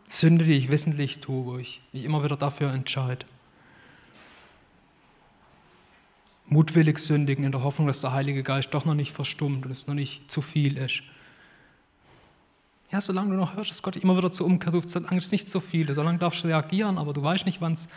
Sünde, 0.09 0.45
die 0.45 0.57
ich 0.57 0.71
wissentlich 0.71 1.21
tue, 1.21 1.45
wo 1.45 1.59
ich 1.59 1.83
mich 1.93 2.05
immer 2.05 2.25
wieder 2.25 2.37
dafür 2.37 2.73
entscheide. 2.73 3.27
Mutwillig 6.51 6.99
sündigen 6.99 7.45
in 7.45 7.53
der 7.53 7.63
Hoffnung, 7.63 7.87
dass 7.87 8.01
der 8.01 8.13
Heilige 8.13 8.43
Geist 8.43 8.75
doch 8.75 8.85
noch 8.85 8.95
nicht 8.95 9.13
verstummt 9.13 9.65
und 9.65 9.71
es 9.71 9.87
noch 9.87 9.95
nicht 9.95 10.31
zu 10.31 10.43
viel 10.43 10.77
ist. 10.77 11.03
Ja, 12.93 13.01
solange 13.01 13.31
du 13.31 13.37
noch 13.37 13.55
hörst, 13.55 13.71
dass 13.71 13.83
Gott 13.83 13.97
immer 13.97 14.17
wieder 14.17 14.33
zur 14.33 14.47
Umkehr 14.47 14.73
ruft, 14.73 14.91
solange 14.91 15.19
es 15.19 15.31
nicht 15.31 15.49
zu 15.49 15.61
viel 15.61 15.89
ist, 15.89 15.95
solange 15.95 16.19
darfst 16.19 16.43
du 16.43 16.49
reagieren, 16.49 16.99
aber 16.99 17.13
du 17.13 17.23
weißt 17.23 17.47
nicht, 17.47 17.61
wann 17.61 17.75
es 17.75 17.89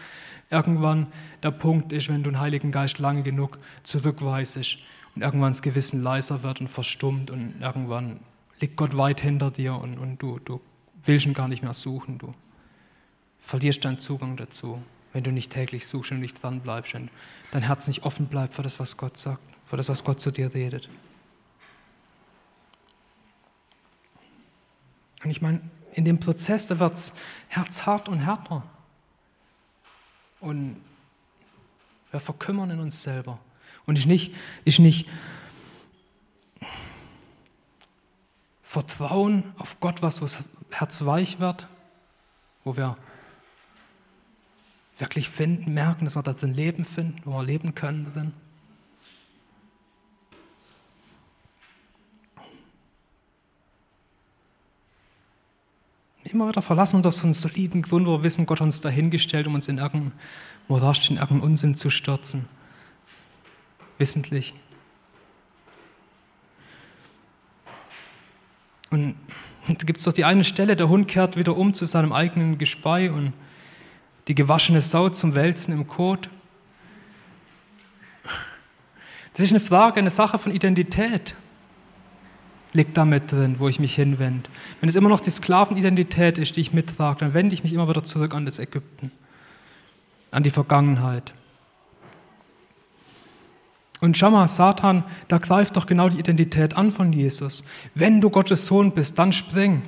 irgendwann 0.51 1.07
der 1.41 1.49
Punkt 1.49 1.91
ist, 1.91 2.09
wenn 2.09 2.21
du 2.21 2.29
den 2.29 2.39
Heiligen 2.39 2.71
Geist 2.71 2.99
lange 2.99 3.23
genug 3.23 3.57
zurückweisest 3.81 4.77
und 5.15 5.23
irgendwann 5.23 5.51
das 5.51 5.63
Gewissen 5.63 6.03
leiser 6.03 6.43
wird 6.43 6.61
und 6.61 6.67
verstummt 6.67 7.31
und 7.31 7.59
irgendwann 7.59 8.19
liegt 8.59 8.75
Gott 8.75 8.95
weit 8.95 9.19
hinter 9.19 9.49
dir 9.49 9.73
und, 9.75 9.97
und 9.97 10.21
du, 10.21 10.37
du 10.45 10.61
willst 11.03 11.25
ihn 11.25 11.33
gar 11.33 11.47
nicht 11.47 11.63
mehr 11.63 11.73
suchen, 11.73 12.19
du 12.19 12.31
verlierst 13.39 13.83
deinen 13.83 13.97
Zugang 13.97 14.37
dazu, 14.37 14.79
wenn 15.13 15.23
du 15.23 15.31
nicht 15.31 15.51
täglich 15.51 15.87
suchst 15.87 16.11
und 16.11 16.19
nicht 16.19 16.41
dran 16.41 16.59
bleibst 16.59 16.95
und 16.95 17.09
dein 17.51 17.61
Herz 17.61 17.87
nicht 17.87 18.03
offen 18.03 18.25
bleibt 18.25 18.55
für 18.55 18.63
das, 18.63 18.79
was 18.79 18.97
Gott 18.97 19.17
sagt, 19.17 19.41
für 19.65 19.77
das, 19.77 19.87
was 19.87 20.03
Gott 20.03 20.19
zu 20.19 20.31
dir 20.31 20.53
redet. 20.53 20.89
Und 25.23 25.29
ich 25.29 25.41
meine, 25.41 25.61
in 25.93 26.05
dem 26.05 26.19
Prozess, 26.19 26.67
da 26.67 26.79
wird 26.79 26.95
es 26.95 27.13
herzhart 27.47 28.09
und 28.09 28.19
härter. 28.19 28.63
Und 30.41 30.81
wir 32.11 32.19
verkümmern 32.19 32.71
in 32.71 32.79
uns 32.79 33.01
selber. 33.03 33.39
Und 33.85 33.97
ich 33.97 34.05
nicht, 34.05 34.35
ich 34.65 34.79
nicht 34.79 35.07
Vertrauen 38.63 39.53
auf 39.57 39.79
Gott, 39.79 40.01
was 40.01 40.19
das 40.19 40.39
Herz 40.71 41.05
weich 41.05 41.39
wird, 41.39 41.67
wo 42.63 42.75
wir 42.75 42.97
wirklich 45.03 45.29
finden, 45.29 45.73
merken, 45.73 46.05
dass 46.05 46.15
wir 46.15 46.23
da 46.23 46.33
ein 46.41 46.53
Leben 46.53 46.85
finden, 46.85 47.19
wo 47.25 47.31
wir 47.31 47.43
leben 47.43 47.75
können 47.75 48.05
drin. 48.13 48.31
Immer 56.23 56.47
wieder 56.47 56.61
verlassen 56.61 57.03
wir 57.03 57.05
uns 57.05 57.17
so 57.17 57.25
einen 57.25 57.33
soliden 57.33 57.81
Grund, 57.81 58.07
wo 58.07 58.11
wir 58.11 58.23
wissen, 58.23 58.45
Gott 58.45 58.61
hat 58.61 58.65
uns 58.65 58.79
dahingestellt, 58.79 59.45
um 59.45 59.55
uns 59.55 59.67
in 59.67 59.77
irgendeinen 59.77 60.13
Morast, 60.69 61.09
in 61.09 61.17
irgendeinen 61.17 61.51
Unsinn 61.51 61.75
zu 61.75 61.89
stürzen. 61.89 62.47
Wissentlich. 63.97 64.53
Und 68.89 69.17
da 69.67 69.73
gibt 69.73 69.99
es 69.99 70.05
doch 70.05 70.13
die 70.13 70.23
eine 70.23 70.45
Stelle, 70.45 70.77
der 70.77 70.87
Hund 70.87 71.09
kehrt 71.09 71.35
wieder 71.35 71.57
um 71.57 71.73
zu 71.73 71.83
seinem 71.83 72.13
eigenen 72.13 72.57
Gespei 72.57 73.11
und 73.11 73.33
die 74.27 74.35
gewaschene 74.35 74.81
Sau 74.81 75.09
zum 75.09 75.35
Wälzen 75.35 75.73
im 75.73 75.87
Kot. 75.87 76.29
Das 79.33 79.45
ist 79.45 79.51
eine 79.51 79.59
Frage, 79.59 79.97
eine 79.99 80.09
Sache 80.09 80.37
von 80.37 80.53
Identität. 80.53 81.35
liegt 82.73 82.97
da 82.97 83.05
mit 83.05 83.31
drin, 83.31 83.55
wo 83.59 83.67
ich 83.67 83.79
mich 83.79 83.95
hinwende. 83.95 84.49
Wenn 84.79 84.89
es 84.89 84.95
immer 84.95 85.09
noch 85.09 85.19
die 85.19 85.29
Sklavenidentität 85.29 86.37
ist, 86.37 86.55
die 86.55 86.61
ich 86.61 86.73
mittrage, 86.73 87.19
dann 87.19 87.33
wende 87.33 87.53
ich 87.53 87.63
mich 87.63 87.73
immer 87.73 87.87
wieder 87.87 88.03
zurück 88.03 88.33
an 88.33 88.45
das 88.45 88.59
Ägypten, 88.59 89.11
an 90.31 90.43
die 90.43 90.49
Vergangenheit. 90.49 91.33
Und 94.01 94.17
schau 94.17 94.31
mal, 94.31 94.47
Satan, 94.47 95.03
da 95.29 95.37
greift 95.37 95.77
doch 95.77 95.85
genau 95.85 96.09
die 96.09 96.19
Identität 96.19 96.75
an 96.75 96.91
von 96.91 97.13
Jesus. 97.13 97.63
Wenn 97.95 98.19
du 98.21 98.29
Gottes 98.29 98.65
Sohn 98.65 98.91
bist, 98.91 99.17
dann 99.17 99.31
spring. 99.31 99.81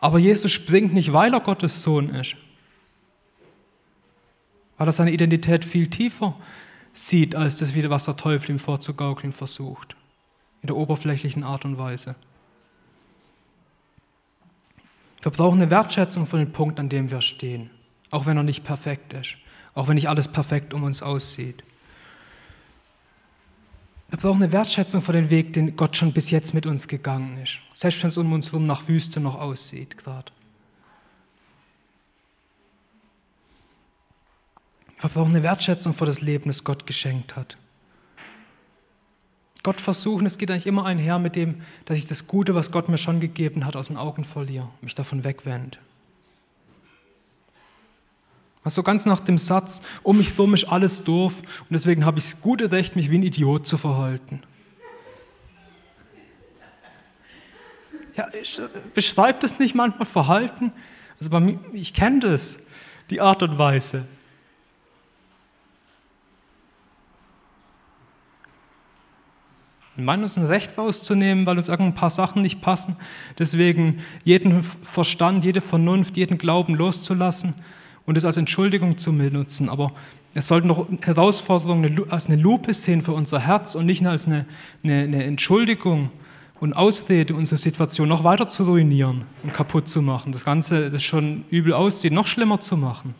Aber 0.00 0.18
Jesus 0.18 0.52
springt 0.52 0.92
nicht, 0.92 1.12
weil 1.12 1.32
er 1.32 1.40
Gottes 1.40 1.82
Sohn 1.82 2.10
ist, 2.10 2.36
weil 4.80 4.88
er 4.88 4.92
seine 4.92 5.12
Identität 5.12 5.66
viel 5.66 5.90
tiefer 5.90 6.34
sieht, 6.94 7.34
als 7.34 7.58
das, 7.58 7.74
was 7.74 8.06
der 8.06 8.16
Teufel 8.16 8.52
ihm 8.52 8.58
vorzugaukeln 8.58 9.30
versucht, 9.34 9.94
in 10.62 10.68
der 10.68 10.76
oberflächlichen 10.76 11.44
Art 11.44 11.66
und 11.66 11.76
Weise. 11.76 12.16
Wir 15.20 15.32
brauchen 15.32 15.60
eine 15.60 15.70
Wertschätzung 15.70 16.24
von 16.24 16.38
dem 16.38 16.52
Punkt, 16.52 16.80
an 16.80 16.88
dem 16.88 17.10
wir 17.10 17.20
stehen, 17.20 17.68
auch 18.10 18.24
wenn 18.24 18.38
er 18.38 18.42
nicht 18.42 18.64
perfekt 18.64 19.12
ist, 19.12 19.36
auch 19.74 19.86
wenn 19.86 19.96
nicht 19.96 20.08
alles 20.08 20.28
perfekt 20.28 20.72
um 20.72 20.82
uns 20.82 21.02
aussieht. 21.02 21.62
Wir 24.08 24.18
brauchen 24.18 24.42
eine 24.42 24.50
Wertschätzung 24.50 25.02
für 25.02 25.12
den 25.12 25.28
Weg, 25.28 25.52
den 25.52 25.76
Gott 25.76 25.94
schon 25.94 26.14
bis 26.14 26.30
jetzt 26.30 26.54
mit 26.54 26.64
uns 26.64 26.88
gegangen 26.88 27.36
ist. 27.42 27.58
Selbst 27.74 28.02
wenn 28.02 28.08
es 28.08 28.16
um 28.16 28.32
uns 28.32 28.46
herum 28.50 28.66
nach 28.66 28.88
Wüste 28.88 29.20
noch 29.20 29.38
aussieht 29.38 29.98
gerade. 29.98 30.32
Wir 35.00 35.08
brauchen 35.08 35.30
eine 35.30 35.42
Wertschätzung 35.42 35.94
für 35.94 36.06
das 36.06 36.20
Leben, 36.20 36.50
das 36.50 36.62
Gott 36.62 36.86
geschenkt 36.86 37.36
hat. 37.36 37.56
Gott 39.62 39.80
versuchen, 39.80 40.26
es 40.26 40.38
geht 40.38 40.50
eigentlich 40.50 40.66
immer 40.66 40.86
einher 40.86 41.18
mit 41.18 41.36
dem, 41.36 41.62
dass 41.84 41.98
ich 41.98 42.06
das 42.06 42.26
Gute, 42.26 42.54
was 42.54 42.70
Gott 42.70 42.88
mir 42.88 42.98
schon 42.98 43.20
gegeben 43.20 43.66
hat, 43.66 43.76
aus 43.76 43.88
den 43.88 43.96
Augen 43.96 44.24
verliere, 44.24 44.68
mich 44.80 44.94
davon 44.94 45.24
wegwende. 45.24 45.78
Also 48.62 48.82
ganz 48.82 49.06
nach 49.06 49.20
dem 49.20 49.38
Satz, 49.38 49.80
um 50.02 50.18
mich 50.18 50.30
herum 50.30 50.54
ist 50.54 50.64
alles 50.64 51.04
doof 51.04 51.42
und 51.60 51.70
deswegen 51.70 52.04
habe 52.04 52.18
ich 52.18 52.24
das 52.24 52.42
gute 52.42 52.70
Recht, 52.70 52.94
mich 52.94 53.10
wie 53.10 53.18
ein 53.18 53.22
Idiot 53.22 53.66
zu 53.66 53.78
verhalten. 53.78 54.42
Ja, 58.16 58.28
ich, 58.40 58.58
äh, 58.58 58.62
beschreibt 58.94 59.42
das 59.42 59.58
nicht 59.58 59.74
manchmal 59.74 60.04
Verhalten? 60.04 60.72
Also 61.18 61.30
bei 61.30 61.40
mir, 61.40 61.58
ich 61.72 61.94
kenne 61.94 62.20
das, 62.20 62.58
die 63.08 63.20
Art 63.20 63.42
und 63.42 63.56
Weise. 63.56 64.06
Meinen 70.04 70.22
uns 70.22 70.36
ein 70.36 70.44
Recht 70.44 70.76
rauszunehmen, 70.76 71.46
weil 71.46 71.56
uns 71.56 71.70
ein 71.70 71.94
paar 71.94 72.10
Sachen 72.10 72.42
nicht 72.42 72.60
passen. 72.60 72.96
Deswegen 73.38 74.00
jeden 74.24 74.62
Verstand, 74.62 75.44
jede 75.44 75.60
Vernunft, 75.60 76.16
jeden 76.16 76.38
Glauben 76.38 76.74
loszulassen 76.74 77.54
und 78.06 78.16
es 78.16 78.24
als 78.24 78.36
Entschuldigung 78.36 78.98
zu 78.98 79.16
benutzen. 79.16 79.68
Aber 79.68 79.92
es 80.34 80.46
sollten 80.46 80.68
doch 80.68 80.86
Herausforderungen 81.02 82.10
als 82.10 82.26
eine 82.26 82.40
Lupe 82.40 82.74
sehen 82.74 83.02
für 83.02 83.12
unser 83.12 83.40
Herz 83.40 83.74
und 83.74 83.86
nicht 83.86 84.04
als 84.06 84.26
eine, 84.26 84.46
eine, 84.82 85.02
eine 85.02 85.24
Entschuldigung 85.24 86.10
und 86.60 86.74
Ausrede, 86.74 87.34
unsere 87.34 87.56
Situation 87.56 88.08
noch 88.08 88.22
weiter 88.22 88.46
zu 88.48 88.64
ruinieren 88.64 89.22
und 89.42 89.54
kaputt 89.54 89.88
zu 89.88 90.02
machen. 90.02 90.30
Das 90.30 90.44
Ganze, 90.44 90.90
das 90.90 91.02
schon 91.02 91.44
übel 91.50 91.72
aussieht, 91.72 92.12
noch 92.12 92.26
schlimmer 92.26 92.60
zu 92.60 92.76
machen. 92.76 93.14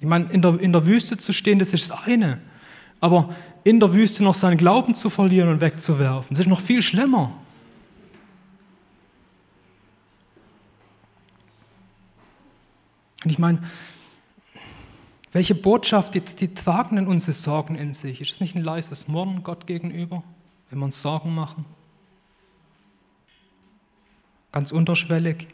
Ich 0.00 0.06
meine, 0.06 0.26
in 0.32 0.42
der, 0.42 0.60
in 0.60 0.72
der 0.72 0.86
Wüste 0.86 1.16
zu 1.16 1.32
stehen, 1.32 1.58
das 1.58 1.72
ist 1.72 1.90
das 1.90 2.02
eine. 2.04 2.40
Aber 3.04 3.28
in 3.64 3.80
der 3.80 3.92
Wüste 3.92 4.24
noch 4.24 4.32
seinen 4.32 4.56
Glauben 4.56 4.94
zu 4.94 5.10
verlieren 5.10 5.50
und 5.50 5.60
wegzuwerfen, 5.60 6.30
das 6.30 6.46
ist 6.46 6.50
noch 6.50 6.58
viel 6.58 6.80
schlimmer. 6.80 7.34
Und 13.22 13.30
ich 13.30 13.38
meine, 13.38 13.62
welche 15.32 15.54
Botschaft, 15.54 16.14
die, 16.14 16.22
die 16.22 16.54
tragen 16.54 16.96
denn 16.96 17.06
unsere 17.06 17.32
Sorgen 17.32 17.74
in 17.74 17.92
sich? 17.92 18.22
Ist 18.22 18.32
es 18.32 18.40
nicht 18.40 18.56
ein 18.56 18.64
leises 18.64 19.06
Murren 19.06 19.42
Gott 19.42 19.66
gegenüber, 19.66 20.22
wenn 20.70 20.78
wir 20.78 20.86
uns 20.86 21.02
Sorgen 21.02 21.34
machen? 21.34 21.66
Ganz 24.50 24.72
unterschwellig. 24.72 25.48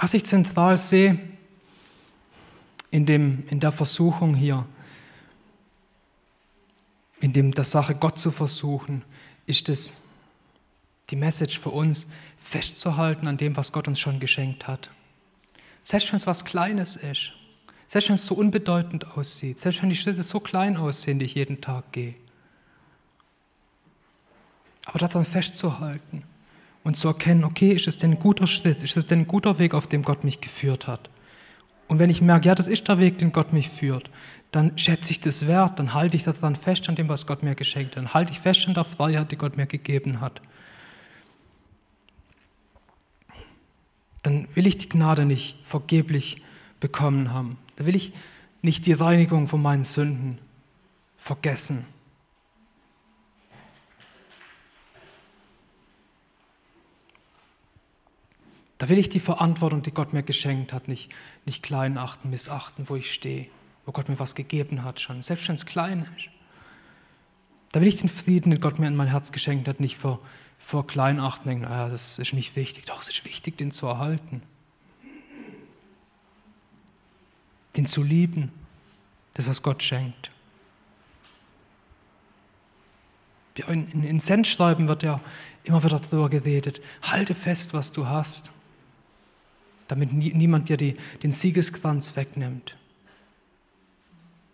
Was 0.00 0.14
ich 0.14 0.24
zentral 0.24 0.78
sehe 0.78 1.20
in, 2.90 3.04
dem, 3.04 3.44
in 3.50 3.60
der 3.60 3.70
Versuchung 3.70 4.34
hier, 4.34 4.64
in 7.20 7.34
dem 7.34 7.52
der 7.52 7.64
Sache 7.64 7.94
Gott 7.94 8.18
zu 8.18 8.30
versuchen, 8.30 9.02
ist 9.44 9.68
es 9.68 9.92
die 11.10 11.16
Message 11.16 11.58
für 11.58 11.68
uns, 11.68 12.06
festzuhalten 12.38 13.26
an 13.26 13.36
dem, 13.36 13.58
was 13.58 13.72
Gott 13.72 13.88
uns 13.88 14.00
schon 14.00 14.20
geschenkt 14.20 14.66
hat. 14.66 14.88
Selbst 15.82 16.10
wenn 16.10 16.16
es 16.16 16.26
was 16.26 16.46
Kleines 16.46 16.96
ist, 16.96 17.32
selbst 17.86 18.08
wenn 18.08 18.14
es 18.14 18.24
so 18.24 18.34
unbedeutend 18.34 19.18
aussieht, 19.18 19.58
selbst 19.58 19.82
wenn 19.82 19.90
die 19.90 19.96
Schritte 19.96 20.22
so 20.22 20.40
klein 20.40 20.78
aussehen, 20.78 21.18
die 21.18 21.26
ich 21.26 21.34
jeden 21.34 21.60
Tag 21.60 21.92
gehe. 21.92 22.14
Aber 24.86 24.98
daran 24.98 25.26
festzuhalten 25.26 26.24
und 26.82 26.96
zu 26.96 27.08
erkennen, 27.08 27.44
okay, 27.44 27.72
ist 27.72 27.86
es 27.86 27.98
denn 27.98 28.12
ein 28.12 28.18
guter 28.18 28.46
Schritt, 28.46 28.82
ist 28.82 28.96
es 28.96 29.06
denn 29.06 29.20
ein 29.20 29.26
guter 29.26 29.58
Weg, 29.58 29.74
auf 29.74 29.86
dem 29.86 30.02
Gott 30.02 30.24
mich 30.24 30.40
geführt 30.40 30.86
hat? 30.86 31.10
Und 31.88 31.98
wenn 31.98 32.10
ich 32.10 32.22
merke, 32.22 32.46
ja, 32.46 32.54
das 32.54 32.68
ist 32.68 32.86
der 32.88 32.98
Weg, 32.98 33.18
den 33.18 33.32
Gott 33.32 33.52
mich 33.52 33.68
führt, 33.68 34.10
dann 34.52 34.78
schätze 34.78 35.10
ich 35.10 35.20
das 35.20 35.46
wert, 35.46 35.78
dann 35.78 35.92
halte 35.92 36.16
ich 36.16 36.22
daran 36.22 36.56
fest 36.56 36.88
an 36.88 36.94
dem, 36.94 37.08
was 37.08 37.26
Gott 37.26 37.42
mir 37.42 37.54
geschenkt 37.54 37.96
hat, 37.96 37.96
dann 37.96 38.14
halte 38.14 38.32
ich 38.32 38.38
fest 38.38 38.66
an 38.68 38.74
der 38.74 38.84
Freiheit, 38.84 39.32
die 39.32 39.36
Gott 39.36 39.56
mir 39.56 39.66
gegeben 39.66 40.20
hat. 40.20 40.40
Dann 44.22 44.46
will 44.54 44.66
ich 44.66 44.78
die 44.78 44.88
Gnade 44.88 45.24
nicht 45.24 45.56
vergeblich 45.64 46.42
bekommen 46.78 47.32
haben. 47.32 47.58
Dann 47.76 47.86
will 47.86 47.96
ich 47.96 48.12
nicht 48.62 48.86
die 48.86 48.92
Reinigung 48.92 49.46
von 49.46 49.62
meinen 49.62 49.84
Sünden 49.84 50.38
vergessen. 51.16 51.86
Da 58.80 58.88
will 58.88 58.98
ich 58.98 59.08
die 59.08 59.20
Verantwortung, 59.20 59.82
die 59.82 59.92
Gott 59.92 60.12
mir 60.12 60.24
geschenkt 60.24 60.72
hat, 60.72 60.88
nicht, 60.88 61.12
nicht 61.46 61.62
klein 61.62 61.96
achten, 61.96 62.30
missachten, 62.30 62.88
wo 62.88 62.96
ich 62.96 63.14
stehe 63.14 63.46
wo 63.90 63.92
Gott 63.92 64.08
mir 64.08 64.20
was 64.20 64.36
gegeben 64.36 64.84
hat 64.84 65.00
schon, 65.00 65.20
selbst 65.22 65.48
wenn 65.48 65.56
es 65.56 65.66
klein 65.66 66.06
ist. 66.16 66.28
Da 67.72 67.80
will 67.80 67.88
ich 67.88 67.96
den 67.96 68.08
Frieden, 68.08 68.50
den 68.50 68.60
Gott 68.60 68.78
mir 68.78 68.86
in 68.86 68.94
mein 68.94 69.08
Herz 69.08 69.32
geschenkt 69.32 69.66
hat, 69.66 69.80
nicht 69.80 69.96
vor, 69.96 70.20
vor 70.58 70.86
Kleinachten 70.86 71.48
denken, 71.48 71.64
naja, 71.64 71.88
das 71.88 72.20
ist 72.20 72.32
nicht 72.32 72.54
wichtig. 72.54 72.86
Doch, 72.86 73.02
es 73.02 73.08
ist 73.08 73.24
wichtig, 73.24 73.58
den 73.58 73.72
zu 73.72 73.86
erhalten. 73.86 74.42
Den 77.76 77.86
zu 77.86 78.04
lieben, 78.04 78.52
das, 79.34 79.48
was 79.48 79.62
Gott 79.62 79.82
schenkt. 79.82 80.30
In, 83.66 83.90
in, 83.90 84.04
in 84.04 84.20
Sendschreiben 84.20 84.86
wird 84.86 85.02
ja 85.02 85.20
immer 85.64 85.82
wieder 85.82 85.98
darüber 85.98 86.28
geredet, 86.28 86.80
halte 87.02 87.34
fest, 87.34 87.74
was 87.74 87.90
du 87.90 88.06
hast, 88.06 88.52
damit 89.90 90.12
nie, 90.12 90.32
niemand 90.32 90.68
dir 90.68 90.76
die, 90.76 90.94
den 91.22 91.32
Siegeskranz 91.32 92.16
wegnimmt. 92.16 92.76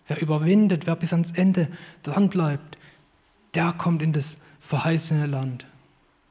Wer 0.07 0.21
überwindet, 0.21 0.87
wer 0.87 0.97
bis 0.97 1.13
ans 1.13 1.33
Ende 1.33 1.69
dranbleibt, 2.03 2.79
der 3.55 3.73
kommt 3.73 4.03
in 4.03 4.13
das 4.13 4.39
verheißene 4.61 5.27
Land. 5.27 5.67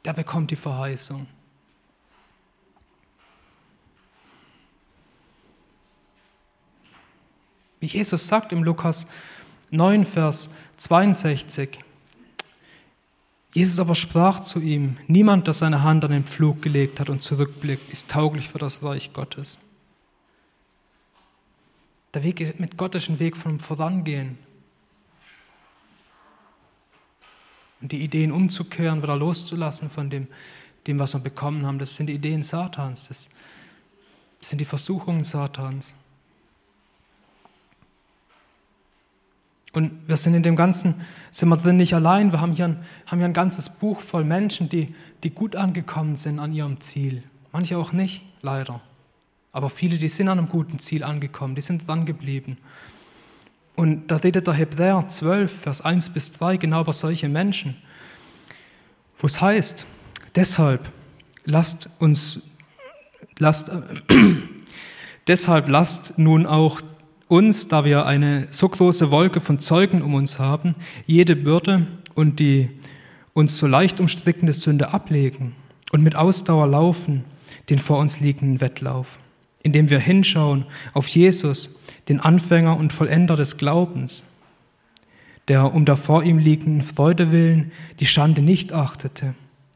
Der 0.06 0.14
bekommt 0.14 0.52
die 0.52 0.56
Verheißung. 0.56 1.28
Wie 7.80 7.88
Jesus 7.88 8.28
sagt 8.28 8.52
im 8.52 8.64
Lukas 8.64 9.08
9, 9.72 10.06
Vers 10.06 10.50
62, 10.78 11.80
Jesus 13.56 13.80
aber 13.80 13.96
sprach 13.96 14.42
zu 14.42 14.60
ihm, 14.60 14.98
niemand, 15.08 15.48
der 15.48 15.54
seine 15.54 15.82
Hand 15.82 16.04
an 16.04 16.12
den 16.12 16.26
Pflug 16.26 16.62
gelegt 16.62 17.00
hat 17.00 17.10
und 17.10 17.24
zurückblickt, 17.24 17.90
ist 17.90 18.12
tauglich 18.12 18.50
für 18.50 18.58
das 18.58 18.84
Reich 18.84 19.14
Gottes. 19.14 19.60
Der 22.14 22.24
Weg 22.24 22.60
mit 22.60 22.76
Gott 22.76 22.96
ist 22.96 23.08
ein 23.08 23.18
Weg 23.18 23.38
vom 23.38 23.62
Vorangehen. 23.62 24.38
Und 27.80 27.94
die 27.94 28.04
Ideen 28.04 28.34
umzukehren, 28.34 29.02
wieder 29.02 29.16
loszulassen 29.16 29.90
von 29.90 30.10
dem, 30.10 30.28
dem, 30.86 31.00
was 31.00 31.14
wir 31.14 31.22
bekommen 31.22 31.66
haben, 31.66 31.80
das 31.80 31.96
sind 31.96 32.08
die 32.08 32.16
Ideen 32.16 32.44
Satans, 32.44 33.08
das, 33.08 33.30
das 34.42 34.50
sind 34.50 34.60
die 34.60 34.66
Versuchungen 34.66 35.24
Satans. 35.24 35.96
Und 39.76 40.08
wir 40.08 40.16
sind 40.16 40.34
in 40.34 40.42
dem 40.42 40.56
Ganzen, 40.56 40.96
sind 41.32 41.50
wir 41.50 41.58
drin 41.58 41.76
nicht 41.76 41.94
allein. 41.94 42.32
Wir 42.32 42.40
haben 42.40 42.54
hier 42.54 42.66
ein, 42.66 42.80
haben 43.08 43.18
hier 43.18 43.28
ein 43.28 43.34
ganzes 43.34 43.70
Buch 43.70 44.00
voll 44.00 44.24
Menschen, 44.24 44.70
die, 44.70 44.96
die 45.24 45.32
gut 45.32 45.58
angekommen 45.58 46.16
sind 46.16 46.40
an 46.40 46.54
ihrem 46.54 46.80
Ziel. 46.80 47.24
Manche 47.52 47.78
auch 47.78 47.92
nicht, 47.92 48.24
leider. 48.42 48.80
Aber 49.52 49.70
viele, 49.70 49.98
die 49.98 50.08
sind 50.08 50.30
an 50.30 50.40
einem 50.40 50.48
guten 50.48 50.80
Ziel 50.80 51.04
angekommen, 51.04 51.56
die 51.56 51.62
sind 51.62 51.86
dran 51.86 52.06
geblieben. 52.06 52.58
Und 53.76 54.08
da 54.08 54.16
redet 54.16 54.48
der 54.48 54.54
Hebräer 54.54 55.10
12, 55.10 55.62
Vers 55.62 55.82
1 55.82 56.12
bis 56.12 56.32
3 56.32 56.56
genau 56.56 56.80
über 56.80 56.94
solche 56.94 57.28
Menschen, 57.28 57.76
wo 59.18 59.28
es 59.28 59.42
heißt, 59.42 59.86
deshalb 60.36 60.90
lasst 61.44 61.90
uns, 62.00 62.40
lasst, 63.40 63.68
äh, 63.68 63.82
deshalb 65.28 65.68
lasst 65.68 66.18
nun 66.18 66.46
auch 66.46 66.80
uns, 67.28 67.68
da 67.68 67.86
wir 67.86 68.06
eine 68.06 68.48
so 68.52 68.70
große 68.70 69.12
Wolke 69.12 69.40
von 69.40 69.60
Zeugen 69.60 70.02
um 70.02 70.14
uns 70.14 70.40
haben, 70.40 70.76
jede 71.06 71.36
Bürde 71.36 71.88
und 72.14 72.40
die 72.40 72.70
uns 73.34 73.58
so 73.58 73.68
leicht 73.68 74.00
umstrickende 74.00 74.54
Sünde 74.54 74.94
ablegen 74.94 75.54
und 75.92 76.04
mit 76.04 76.16
Ausdauer 76.16 76.68
laufen 76.68 77.24
den 77.70 77.80
vor 77.80 77.98
uns 77.98 78.20
liegenden 78.20 78.62
Wettlauf, 78.62 79.20
indem 79.64 79.90
wir 79.90 80.00
hinschauen 80.00 80.66
auf 80.94 81.08
Jesus, 81.08 81.80
den 82.10 82.20
Anfänger 82.20 82.78
und 82.78 82.94
Vollender 82.94 83.36
des 83.36 83.58
Glaubens, 83.58 84.24
der 85.48 85.74
um 85.74 85.86
der 85.86 85.98
vor 85.98 86.24
ihm 86.24 86.38
liegenden 86.38 86.84
Freude 86.84 87.32
willen 87.32 87.72
die 88.00 88.06
Schande 88.06 88.42
nicht 88.42 88.74
achtete 88.74 89.34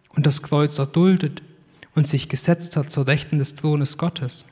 und 0.09 0.25
das 0.25 0.41
Kreuz 0.41 0.77
erduldet 0.77 1.41
und 1.95 2.07
sich 2.07 2.29
gesetzt 2.29 2.77
hat 2.77 2.91
zur 2.91 3.07
Rechten 3.07 3.39
des 3.39 3.55
Thrones 3.55 3.97
Gottes. 3.97 4.45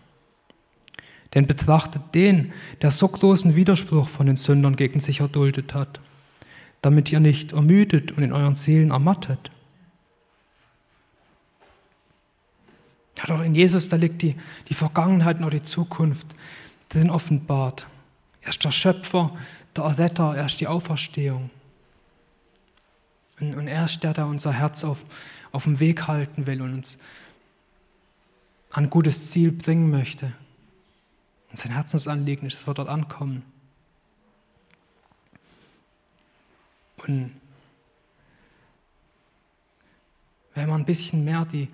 Denn 1.33 1.45
betrachtet 1.45 2.01
den, 2.13 2.53
der 2.81 2.91
so 2.91 3.07
großen 3.07 3.55
Widerspruch 3.55 4.07
von 4.07 4.27
den 4.27 4.37
Sündern 4.37 4.75
gegen 4.75 4.99
sich 4.99 5.19
erduldet 5.19 5.73
hat, 5.73 5.99
damit 6.81 7.11
ihr 7.11 7.19
nicht 7.19 7.51
ermüdet 7.51 8.11
und 8.13 8.23
in 8.23 8.33
euren 8.33 8.55
Seelen 8.55 8.91
ermattet. 8.91 9.51
Ja, 13.17 13.25
doch 13.25 13.43
in 13.43 13.55
Jesus, 13.55 13.89
da 13.89 13.97
liegt 13.97 14.21
die, 14.21 14.35
die 14.69 14.73
Vergangenheit 14.73 15.39
und 15.39 15.45
auch 15.45 15.49
die 15.49 15.63
Zukunft 15.63 16.27
drin 16.89 17.09
offenbart. 17.09 17.87
Er 18.41 18.49
ist 18.49 18.63
der 18.63 18.71
Schöpfer, 18.71 19.35
der 19.75 19.83
Erretter, 19.85 20.35
er 20.35 20.45
ist 20.45 20.59
die 20.61 20.67
Auferstehung. 20.67 21.49
Und, 23.39 23.55
und 23.55 23.67
er 23.67 23.85
ist 23.85 24.03
der, 24.03 24.13
der 24.13 24.27
unser 24.27 24.53
Herz 24.53 24.83
auf, 24.83 25.03
auf 25.51 25.63
dem 25.63 25.79
Weg 25.79 26.07
halten 26.07 26.47
will 26.47 26.61
und 26.61 26.73
uns 26.73 26.97
an 28.71 28.85
ein 28.85 28.89
gutes 28.89 29.31
Ziel 29.31 29.51
bringen 29.51 29.89
möchte. 29.89 30.31
Und 31.49 31.57
sein 31.57 31.71
Herzensanliegen 31.71 32.47
ist, 32.47 32.59
dass 32.59 32.67
wir 32.67 32.73
dort 32.73 32.89
ankommen. 32.89 33.43
Und 36.97 37.31
wenn 40.55 40.67
wir 40.67 40.75
ein 40.75 40.85
bisschen 40.85 41.23
mehr 41.23 41.45
die 41.45 41.69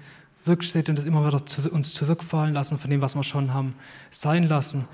Rückschritte 0.46 0.92
und 0.92 0.98
das 0.98 1.06
immer 1.06 1.26
wieder 1.26 1.46
zu, 1.46 1.70
uns 1.72 1.94
zurückfallen 1.94 2.54
lassen 2.54 2.78
von 2.78 2.90
dem, 2.90 3.02
was 3.02 3.16
wir 3.16 3.24
schon 3.24 3.54
haben 3.54 3.76
sein 4.12 4.44
lassen, 4.44 4.88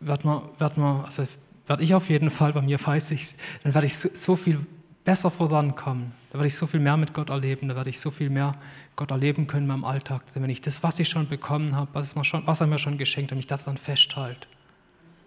wird 0.00 0.24
man, 0.24 0.42
wird 0.58 0.76
man, 0.76 1.04
also 1.04 1.26
werde 1.66 1.82
ich 1.82 1.94
auf 1.94 2.08
jeden 2.08 2.30
Fall, 2.30 2.52
bei 2.52 2.62
mir 2.62 2.84
weiß 2.84 3.12
ich 3.12 3.34
dann 3.62 3.74
werde 3.74 3.86
ich 3.86 3.96
so, 3.96 4.08
so 4.12 4.36
viel 4.36 4.58
besser 5.04 5.30
vorankommen. 5.30 6.12
Da 6.30 6.34
werde 6.34 6.48
ich 6.48 6.56
so 6.56 6.66
viel 6.66 6.80
mehr 6.80 6.96
mit 6.96 7.14
Gott 7.14 7.30
erleben, 7.30 7.68
da 7.68 7.76
werde 7.76 7.88
ich 7.88 8.00
so 8.00 8.10
viel 8.10 8.28
mehr 8.28 8.52
Gott 8.96 9.10
erleben 9.10 9.46
können 9.46 9.62
in 9.62 9.68
meinem 9.68 9.84
Alltag, 9.84 10.22
wenn 10.34 10.48
ich 10.50 10.60
das, 10.60 10.82
was 10.82 10.98
ich 10.98 11.08
schon 11.08 11.28
bekommen 11.28 11.74
habe, 11.74 11.88
was, 11.94 12.14
schon, 12.26 12.46
was 12.46 12.60
er 12.60 12.66
mir 12.66 12.78
schon 12.78 12.98
geschenkt 12.98 13.30
hat, 13.30 13.36
mich 13.36 13.46
daran 13.46 13.78
festhalte. 13.78 14.46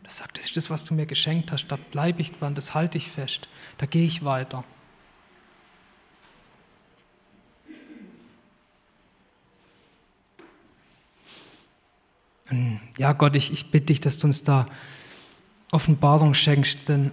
Das 0.04 0.18
sagt, 0.18 0.38
das 0.38 0.46
ist 0.46 0.58
das, 0.58 0.70
was 0.70 0.84
du 0.84 0.94
mir 0.94 1.08
geschenkt 1.08 1.52
hast, 1.52 1.68
da 1.68 1.78
bleibe 1.78 2.22
ich 2.22 2.32
dran, 2.32 2.54
das 2.54 2.76
halte 2.76 2.98
ich 2.98 3.08
fest, 3.08 3.48
da 3.80 3.88
gehe 3.88 4.06
ich 4.06 4.24
weiter. 4.24 4.64
Ja, 12.98 13.14
Gott, 13.14 13.36
ich, 13.36 13.52
ich 13.54 13.72
bitte 13.72 13.88
dich, 13.88 14.02
dass 14.02 14.18
du 14.18 14.28
uns 14.28 14.44
da 14.44 14.68
Offenbarung 15.72 16.34
schenkst, 16.34 16.90
denn 16.90 17.12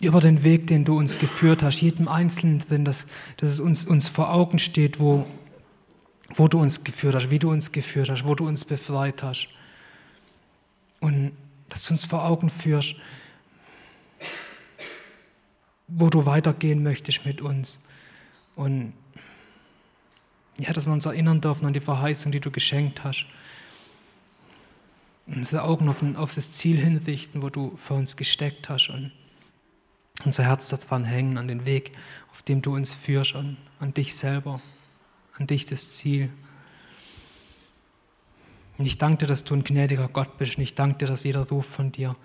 über 0.00 0.20
den 0.20 0.44
Weg, 0.44 0.66
den 0.66 0.84
du 0.84 0.98
uns 0.98 1.18
geführt 1.18 1.62
hast, 1.62 1.80
jedem 1.80 2.08
Einzelnen 2.08 2.58
drin, 2.58 2.84
dass, 2.84 3.06
dass 3.38 3.50
es 3.50 3.60
uns, 3.60 3.84
uns 3.84 4.08
vor 4.08 4.32
Augen 4.32 4.58
steht, 4.58 5.00
wo, 5.00 5.26
wo 6.34 6.48
du 6.48 6.60
uns 6.60 6.84
geführt 6.84 7.14
hast, 7.14 7.30
wie 7.30 7.38
du 7.38 7.50
uns 7.50 7.72
geführt 7.72 8.10
hast, 8.10 8.24
wo 8.24 8.34
du 8.34 8.46
uns 8.46 8.64
befreit 8.64 9.22
hast. 9.22 9.48
Und 11.00 11.32
dass 11.68 11.84
du 11.84 11.94
uns 11.94 12.04
vor 12.04 12.24
Augen 12.24 12.50
führst, 12.50 12.96
wo 15.88 16.10
du 16.10 16.26
weitergehen 16.26 16.82
möchtest 16.82 17.24
mit 17.24 17.40
uns. 17.40 17.80
Und 18.54 18.92
ja, 20.58 20.72
dass 20.72 20.86
wir 20.86 20.92
uns 20.92 21.06
erinnern 21.06 21.40
dürfen 21.40 21.66
an 21.66 21.72
die 21.72 21.80
Verheißung, 21.80 22.32
die 22.32 22.40
du 22.40 22.50
geschenkt 22.50 23.04
hast. 23.04 23.26
Und 25.26 25.38
unsere 25.38 25.62
Augen 25.62 25.88
auf, 25.88 26.02
auf 26.16 26.34
das 26.34 26.52
Ziel 26.52 26.76
hinrichten, 26.76 27.42
wo 27.42 27.50
du 27.50 27.76
für 27.76 27.94
uns 27.94 28.16
gesteckt 28.16 28.68
hast. 28.68 28.88
Und 28.88 29.12
unser 30.24 30.44
Herz 30.44 30.68
daran 30.68 31.04
hängen, 31.04 31.38
an 31.38 31.48
den 31.48 31.66
Weg, 31.66 31.92
auf 32.32 32.42
dem 32.42 32.62
du 32.62 32.74
uns 32.74 32.94
führst, 32.94 33.34
an, 33.34 33.56
an 33.78 33.94
dich 33.94 34.14
selber, 34.14 34.60
an 35.36 35.46
dich 35.46 35.66
das 35.66 35.92
Ziel. 35.96 36.30
Und 38.78 38.86
ich 38.86 38.98
danke 38.98 39.18
dir, 39.18 39.26
dass 39.26 39.44
du 39.44 39.54
ein 39.54 39.64
gnädiger 39.64 40.08
Gott 40.08 40.36
bist. 40.38 40.56
Und 40.56 40.62
ich 40.62 40.74
danke 40.74 40.98
dir, 40.98 41.06
dass 41.06 41.24
jeder 41.24 41.48
Ruf 41.48 41.66
von 41.66 41.92
dir, 41.92 42.16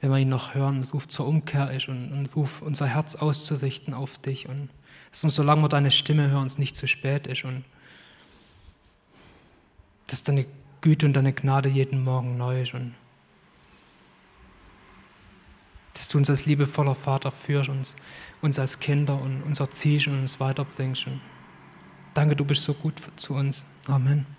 wenn 0.00 0.10
wir 0.10 0.18
ihn 0.18 0.28
noch 0.28 0.54
hören, 0.54 0.80
ein 0.80 0.84
Ruf 0.84 1.08
zur 1.08 1.26
Umkehr 1.26 1.70
ist 1.70 1.88
und 1.88 2.12
ein 2.12 2.26
Ruf, 2.34 2.62
unser 2.62 2.86
Herz 2.86 3.16
auszurichten 3.16 3.92
auf 3.92 4.18
dich. 4.18 4.48
Und 4.48 4.70
dass 5.10 5.24
uns, 5.24 5.34
solange 5.34 5.62
wir 5.62 5.68
deine 5.68 5.90
Stimme 5.90 6.30
hören, 6.30 6.46
es 6.46 6.58
nicht 6.58 6.76
zu 6.76 6.86
spät 6.86 7.26
ist. 7.26 7.44
Und 7.44 7.64
dass 10.06 10.22
deine 10.22 10.46
Güte 10.80 11.04
und 11.04 11.12
deine 11.12 11.32
Gnade 11.32 11.68
jeden 11.68 12.04
Morgen 12.04 12.38
neu 12.38 12.62
ist. 12.62 12.72
Und 12.72 12.94
dass 15.98 16.06
du 16.06 16.16
uns 16.16 16.30
als 16.30 16.46
liebevoller 16.46 16.94
Vater 16.94 17.32
führst, 17.32 17.68
uns, 17.68 17.96
uns 18.40 18.58
als 18.60 18.78
Kinder 18.78 19.20
und 19.20 19.42
uns 19.42 19.58
erziehst 19.58 20.06
und 20.06 20.20
uns 20.20 20.38
weiterbringst. 20.38 21.08
Danke, 22.14 22.36
du 22.36 22.44
bist 22.44 22.62
so 22.62 22.72
gut 22.72 22.94
zu 23.16 23.34
uns. 23.34 23.66
Amen. 23.88 24.37